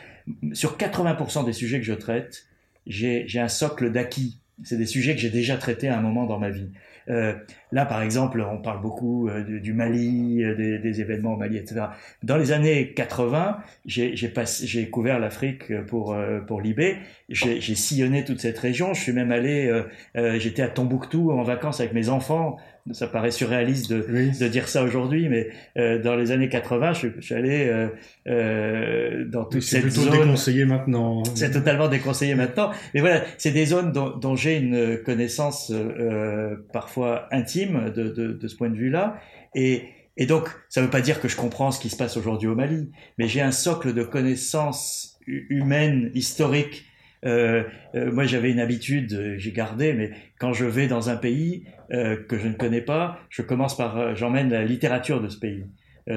Sur 0.54 0.78
80% 0.78 1.46
des 1.46 1.54
sujets 1.54 1.80
que 1.80 1.86
je 1.86 1.94
traite 1.94 2.46
j'ai 2.88 3.28
j'ai 3.28 3.40
un 3.40 3.48
socle 3.48 3.92
d'acquis. 3.92 4.40
C'est 4.64 4.78
des 4.78 4.86
sujets 4.86 5.16
que 5.16 5.22
j'ai 5.22 5.30
déjà 5.30 5.58
traités 5.58 5.90
à 5.90 5.98
un 5.98 6.02
moment 6.02 6.26
dans 6.26 6.40
ma 6.40 6.50
vie. 6.50 6.70
euh, 6.70 6.95
là, 7.08 7.86
par 7.86 8.02
exemple, 8.02 8.42
on 8.42 8.58
parle 8.58 8.82
beaucoup 8.82 9.28
euh, 9.28 9.44
du, 9.60 9.74
Mali, 9.74 10.44
euh, 10.44 10.80
des, 10.80 11.02
événements 11.02 11.34
au 11.34 11.38
Mali, 11.38 11.58
etc. 11.58 11.88
Dans 12.24 12.38
les 12.38 12.52
années 12.52 12.94
80, 12.94 13.58
j'ai 13.86 14.90
couvert 14.90 15.20
l'Afrique 15.20 15.72
pour 15.86 16.16
pour 16.48 16.62
Libé. 16.62 16.98
J'ai 17.30 17.60
sillonné 17.76 18.24
toute 18.24 18.40
cette 18.40 18.58
région. 18.58 18.94
Je 18.94 19.02
suis 19.02 19.14
même 19.14 19.32
allé, 19.32 19.84
j'étais 20.16 20.62
à 20.62 20.68
Tombouctou 20.68 21.32
en 21.32 21.44
vacances 21.44 21.80
avec 21.80 21.94
mes 21.94 22.10
enfants 22.10 22.58
ça 22.92 23.08
paraît 23.08 23.32
surréaliste 23.32 23.90
de, 23.92 24.06
de 24.40 24.48
dire 24.48 24.68
ça 24.68 24.84
aujourd'hui, 24.84 25.28
mais 25.28 25.50
euh, 25.78 26.00
dans 26.02 26.16
les 26.16 26.32
années 26.32 26.50
80, 26.50 26.94
je, 26.94 27.08
je 27.18 27.22
suis 27.22 27.34
allé 27.34 27.68
euh, 27.68 27.88
euh, 28.28 29.26
dans 29.26 29.46
toute 29.46 29.64
cette 29.64 29.90
zone. 29.90 29.92
C'est 29.92 30.10
plutôt 30.10 30.24
déconseillé 30.24 30.66
maintenant. 30.66 31.24
C'est 31.34 31.52
totalement 31.52 31.88
déconseillé 31.88 32.36
maintenant. 32.36 32.72
Mais 32.94 33.00
voilà, 33.00 33.24
c'est 33.40 33.52
des 33.52 33.66
zones 33.66 33.92
dont, 33.92 34.16
dont 34.16 34.36
j'ai 34.36 34.58
une 34.58 35.00
connaissance 35.04 35.72
euh, 35.72 36.56
parfois 36.74 37.28
intime 37.32 37.92
de, 37.96 38.10
de, 38.10 38.34
de, 38.34 38.48
ce 38.48 38.56
point 38.56 38.70
de 38.70 38.78
vue-là. 38.78 39.18
Et, 39.56 39.86
et 40.18 40.28
donc, 40.28 40.50
ça 40.70 40.82
ne 40.82 40.86
veut 40.86 40.92
pas 40.92 41.02
dire 41.02 41.20
que 41.20 41.28
je 41.28 41.36
comprends 41.36 41.72
ce 41.72 41.80
qui 41.80 41.90
se 41.90 41.98
passe 41.98 42.18
aujourd'hui 42.18 42.48
au 42.48 42.56
Mali, 42.56 42.92
mais 43.18 43.28
j'ai 43.28 43.42
un 43.42 43.52
socle 43.52 43.94
de 43.94 44.04
connaissances 44.04 45.18
humaines, 45.26 46.12
historiques, 46.14 46.86
euh, 47.26 47.64
euh, 47.96 48.12
moi, 48.12 48.26
j'avais 48.26 48.52
une 48.52 48.60
habitude, 48.60 49.14
euh, 49.14 49.36
j'ai 49.38 49.52
gardé, 49.52 49.94
mais 49.94 50.12
quand 50.40 50.54
je 50.54 50.66
vais 50.66 50.88
dans 50.88 51.10
un 51.10 51.16
pays 51.16 51.66
euh, 51.92 52.18
que 52.28 52.38
je 52.38 52.48
ne 52.48 52.54
connais 52.54 52.82
pas, 52.82 53.20
je 53.30 53.42
commence 53.42 53.76
par, 53.76 54.16
j'emmène 54.16 54.50
la 54.50 54.64
littérature 54.64 55.22
de 55.22 55.30
ce 55.30 55.40
pays. 55.40 55.66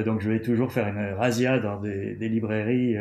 donc, 0.05 0.21
je 0.21 0.29
vais 0.29 0.41
toujours 0.41 0.71
faire 0.71 0.89
une 0.89 1.15
razzia 1.15 1.59
dans 1.59 1.81
des, 1.81 2.15
des 2.15 2.29
librairies, 2.29 2.97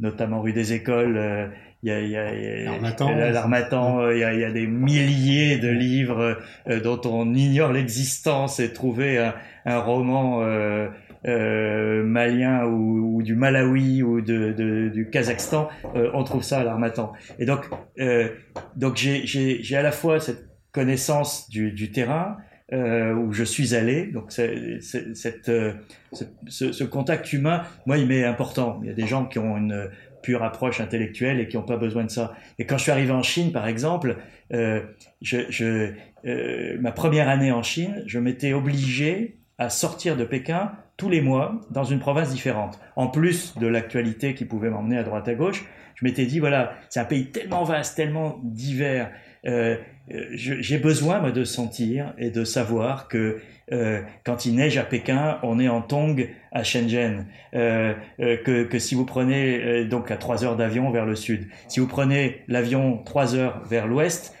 notamment 0.00 0.40
rue 0.42 0.52
des 0.52 0.72
Écoles. 0.72 1.50
Il 1.84 1.90
y 1.90 1.92
a, 1.92 2.00
il 2.00 2.10
y 2.10 2.16
a, 2.16 2.64
l'Armatan, 2.64 4.10
il, 4.10 4.18
y 4.18 4.24
a, 4.24 4.34
il 4.34 4.40
y 4.40 4.44
a 4.44 4.50
des 4.50 4.66
milliers 4.66 5.58
de 5.58 5.68
livres 5.68 6.38
dont 6.82 7.00
on 7.04 7.32
ignore 7.34 7.72
l'existence 7.72 8.58
et 8.58 8.72
trouver 8.72 9.18
un, 9.18 9.34
un 9.64 9.78
roman 9.78 10.42
euh, 10.42 10.88
malien 11.24 12.64
ou, 12.66 13.16
ou, 13.16 13.22
du 13.22 13.34
Malawi 13.34 14.02
ou 14.02 14.20
de, 14.20 14.52
de, 14.52 14.88
du 14.88 15.08
Kazakhstan, 15.10 15.68
euh, 15.96 16.10
on 16.14 16.24
trouve 16.24 16.42
ça 16.42 16.60
à 16.60 16.64
l'Armatan. 16.64 17.12
Et 17.38 17.46
donc, 17.46 17.68
euh, 17.98 18.28
donc 18.76 18.96
j'ai 18.96 19.76
à 19.76 19.82
la 19.82 19.92
fois 19.92 20.20
cette 20.20 20.46
connaissance 20.72 21.48
du, 21.48 21.72
du 21.72 21.90
terrain 21.92 22.36
euh, 22.72 23.14
où 23.14 23.32
je 23.32 23.44
suis 23.44 23.74
allé, 23.74 24.06
donc 24.06 24.32
c'est, 24.32 24.80
cette, 24.80 25.48
euh, 25.48 25.74
ce, 26.12 26.72
ce, 26.72 26.84
contact 26.84 27.32
humain, 27.32 27.62
moi, 27.86 27.98
il 27.98 28.06
m'est 28.06 28.24
important. 28.24 28.80
Il 28.82 28.88
y 28.88 28.90
a 28.90 28.94
des 28.94 29.06
gens 29.06 29.26
qui 29.26 29.38
ont 29.38 29.56
une 29.56 29.90
pure 30.22 30.42
approche 30.42 30.80
intellectuelle 30.80 31.38
et 31.38 31.46
qui 31.46 31.56
n'ont 31.56 31.62
pas 31.62 31.76
besoin 31.76 32.04
de 32.04 32.10
ça. 32.10 32.34
Et 32.58 32.64
quand 32.64 32.78
je 32.78 32.84
suis 32.84 32.90
arrivé 32.90 33.12
en 33.12 33.22
Chine, 33.22 33.52
par 33.52 33.68
exemple, 33.68 34.16
euh, 34.52 34.80
je, 35.20 35.38
je 35.50 35.92
euh, 36.24 36.78
ma 36.80 36.92
première 36.92 37.28
année 37.28 37.52
en 37.52 37.62
Chine, 37.62 38.02
je 38.06 38.18
m'étais 38.18 38.54
obligé 38.54 39.38
à 39.58 39.70
sortir 39.70 40.16
de 40.16 40.24
Pékin 40.24 40.72
tous 40.96 41.10
les 41.10 41.20
mois 41.20 41.60
dans 41.70 41.84
une 41.84 41.98
province 41.98 42.30
différente. 42.30 42.78
En 42.96 43.08
plus 43.08 43.56
de 43.58 43.66
l'actualité 43.66 44.34
qui 44.34 44.44
pouvait 44.44 44.70
m'emmener 44.70 44.98
à 44.98 45.02
droite 45.02 45.28
à 45.28 45.34
gauche, 45.34 45.64
je 45.94 46.04
m'étais 46.04 46.26
dit 46.26 46.38
voilà, 46.38 46.74
c'est 46.88 47.00
un 47.00 47.04
pays 47.04 47.26
tellement 47.26 47.64
vaste, 47.64 47.96
tellement 47.96 48.40
divers. 48.42 49.10
Euh, 49.46 49.76
euh 50.12 50.24
j'ai 50.32 50.78
besoin 50.78 51.30
de 51.30 51.44
sentir 51.44 52.14
et 52.18 52.30
de 52.30 52.44
savoir 52.44 53.08
que 53.08 53.40
euh, 53.72 54.02
quand 54.24 54.44
il 54.44 54.56
neige 54.56 54.76
à 54.76 54.84
Pékin, 54.84 55.38
on 55.42 55.58
est 55.58 55.68
en 55.68 55.80
tong 55.80 56.28
à 56.52 56.64
Shenzhen. 56.64 57.26
Euh, 57.54 57.94
euh 58.20 58.36
que, 58.36 58.64
que, 58.64 58.78
si 58.78 58.94
vous 58.94 59.06
prenez 59.06 59.62
euh, 59.62 59.84
donc 59.86 60.10
à 60.10 60.16
trois 60.16 60.44
heures 60.44 60.56
d'avion 60.56 60.90
vers 60.90 61.06
le 61.06 61.16
sud, 61.16 61.48
si 61.68 61.80
vous 61.80 61.86
prenez 61.86 62.42
l'avion 62.48 62.98
trois 62.98 63.34
heures 63.34 63.62
vers 63.68 63.86
l'ouest, 63.86 64.34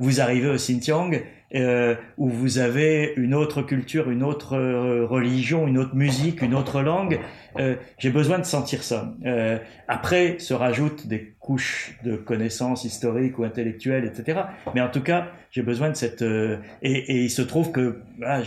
vous 0.00 0.22
arrivez 0.22 0.48
au 0.48 0.56
Xinjiang 0.56 1.20
euh, 1.54 1.94
où 2.16 2.28
vous 2.28 2.58
avez 2.58 3.12
une 3.16 3.34
autre 3.34 3.62
culture, 3.62 4.10
une 4.10 4.22
autre 4.22 4.54
euh, 4.54 5.06
religion, 5.06 5.66
une 5.66 5.78
autre 5.78 5.94
musique, 5.94 6.42
une 6.42 6.54
autre 6.54 6.82
langue. 6.82 7.20
Euh, 7.58 7.76
J'ai 7.98 8.10
besoin 8.10 8.38
de 8.38 8.44
sentir 8.44 8.82
ça. 8.82 9.14
Euh, 9.26 9.58
après 9.88 10.38
se 10.38 10.54
rajoutent 10.54 11.06
des 11.06 11.34
couches 11.38 11.98
de 12.04 12.16
connaissances 12.16 12.84
historiques 12.84 13.38
ou 13.38 13.44
intellectuelles, 13.44 14.04
etc. 14.04 14.42
Mais 14.74 14.80
en 14.80 14.88
tout 14.88 15.02
cas, 15.02 15.28
j'ai 15.50 15.62
besoin 15.62 15.90
de 15.90 15.96
cette... 15.96 16.22
Euh, 16.22 16.58
et, 16.82 16.92
et, 16.92 17.24
il 17.24 17.30
se 17.30 17.42
trouve 17.42 17.72
que 17.72 18.00
ah, 18.24 18.40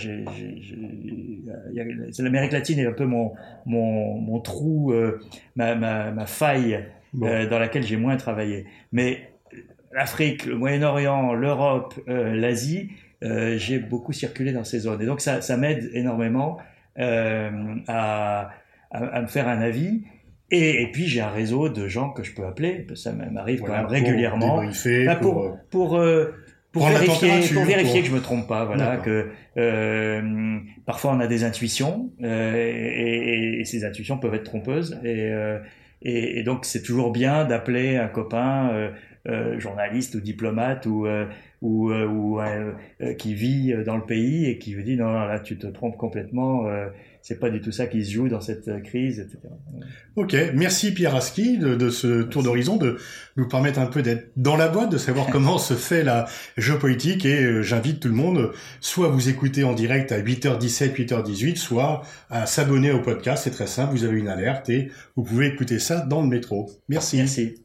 l'Amérique 2.17 2.51
latine 2.51 2.79
est 2.79 2.87
un 2.87 2.93
peu 2.93 3.05
mon, 3.05 3.33
mon, 3.65 4.19
mon 4.19 4.39
trou, 4.39 4.93
ma, 5.55 5.75
ma, 5.75 6.11
ma, 6.11 6.25
faille 6.25 6.85
dans 7.13 7.59
laquelle 7.59 7.83
j'ai 7.83 7.97
moins 7.97 8.17
travaillé. 8.17 8.65
Mais 8.91 9.29
l'Afrique, 9.95 10.45
le 10.45 10.55
Moyen-Orient, 10.55 11.33
l'Europe, 11.33 11.95
euh, 12.09 12.33
l'Asie, 12.35 12.91
euh, 13.23 13.57
j'ai 13.57 13.79
beaucoup 13.79 14.13
circulé 14.13 14.51
dans 14.51 14.63
ces 14.63 14.79
zones. 14.79 15.01
Et 15.01 15.05
donc 15.05 15.21
ça, 15.21 15.41
ça 15.41 15.57
m'aide 15.57 15.89
énormément 15.93 16.57
euh, 16.99 17.49
à, 17.87 18.49
à, 18.91 18.97
à, 19.05 19.21
me 19.21 19.27
faire 19.27 19.47
un 19.47 19.61
avis. 19.61 20.03
Et, 20.51 20.83
et 20.83 20.91
puis 20.91 21.07
j'ai 21.07 21.21
un 21.21 21.29
réseau 21.29 21.69
de 21.69 21.87
gens 21.87 22.09
que 22.11 22.23
je 22.23 22.33
peux 22.35 22.45
appeler, 22.45 22.85
ça 22.93 23.11
m'arrive 23.13 23.61
Voilà, 23.61 23.83
quand 23.83 23.89
même 23.89 24.03
régulièrement. 24.05 24.57
Bah, 25.05 25.15
pour, 25.15 25.57
pour, 25.71 25.89
pour, 25.91 25.97
euh, 25.97 26.25
vérifier, 26.91 27.29
pour 27.55 27.63
vérifier 27.65 28.01
que 28.01 28.07
je 28.07 28.13
me 28.13 28.21
trompe 28.21 28.47
pas, 28.47 28.65
voilà, 28.65 28.97
que 28.97 29.29
euh, 29.57 30.59
parfois 30.85 31.13
on 31.13 31.19
a 31.19 31.27
des 31.27 31.43
intuitions 31.45 32.11
euh, 32.21 32.53
et, 32.55 33.57
et- 33.57 33.59
et 33.61 33.65
ces 33.65 33.85
intuitions 33.85 34.17
peuvent 34.19 34.35
être 34.35 34.43
trompeuses 34.43 34.99
et, 35.03 35.29
euh, 35.31 35.57
et, 36.01 36.39
et 36.39 36.43
donc 36.43 36.65
c'est 36.65 36.83
toujours 36.83 37.11
bien 37.11 37.45
d'appeler 37.45 37.95
un 37.97 38.07
copain 38.07 38.69
euh, 39.27 39.59
journaliste 39.59 40.15
ou 40.15 40.19
diplomate 40.19 40.85
ou 40.85 41.05
euh, 41.05 41.25
ou, 41.61 41.91
euh, 41.91 42.05
ou 42.05 42.39
euh, 42.39 42.73
euh, 43.01 43.13
qui 43.13 43.33
vit 43.33 43.73
dans 43.85 43.97
le 43.97 44.05
pays 44.05 44.45
et 44.45 44.59
qui 44.59 44.75
vous 44.75 44.83
dit 44.83 44.97
non, 44.97 45.11
non 45.11 45.25
là 45.25 45.39
tu 45.39 45.57
te 45.57 45.67
trompes 45.67 45.97
complètement, 45.97 46.67
euh, 46.67 46.87
c'est 47.21 47.39
pas 47.39 47.49
du 47.49 47.59
tout 47.59 47.71
ça 47.71 47.87
qui 47.87 48.05
se 48.05 48.11
joue 48.11 48.27
dans 48.29 48.41
cette 48.41 48.83
crise, 48.83 49.19
etc. 49.19 49.39
Ok, 50.15 50.35
merci 50.53 50.93
Pierre 50.93 51.15
Aski 51.15 51.57
de, 51.57 51.73
de 51.73 51.89
ce 51.89 52.21
tour 52.21 52.43
d'horizon, 52.43 52.77
de 52.77 52.97
nous 53.35 53.47
permettre 53.47 53.79
un 53.79 53.87
peu 53.87 54.03
d'être 54.03 54.31
dans 54.35 54.55
la 54.55 54.67
boîte, 54.67 54.91
de 54.91 54.99
savoir 54.99 55.27
comment 55.31 55.57
se 55.57 55.73
fait 55.73 56.03
la 56.03 56.25
géopolitique 56.57 57.25
et 57.25 57.63
j'invite 57.63 57.99
tout 57.99 58.09
le 58.09 58.13
monde 58.13 58.51
soit 58.79 59.07
à 59.07 59.09
vous 59.09 59.29
écouter 59.29 59.63
en 59.63 59.73
direct 59.73 60.11
à 60.11 60.19
8h17, 60.19 60.93
8h18, 60.93 61.55
soit 61.55 62.03
à 62.29 62.45
s'abonner 62.45 62.91
au 62.91 63.01
podcast, 63.01 63.43
c'est 63.45 63.51
très 63.51 63.67
simple, 63.67 63.93
vous 63.93 64.03
avez 64.03 64.19
une 64.19 64.27
alerte 64.27 64.69
et 64.69 64.91
vous 65.15 65.23
pouvez 65.23 65.47
écouter 65.47 65.79
ça 65.79 66.01
dans 66.01 66.21
le 66.21 66.27
métro. 66.27 66.69
Merci. 66.89 67.17
Merci. 67.17 67.64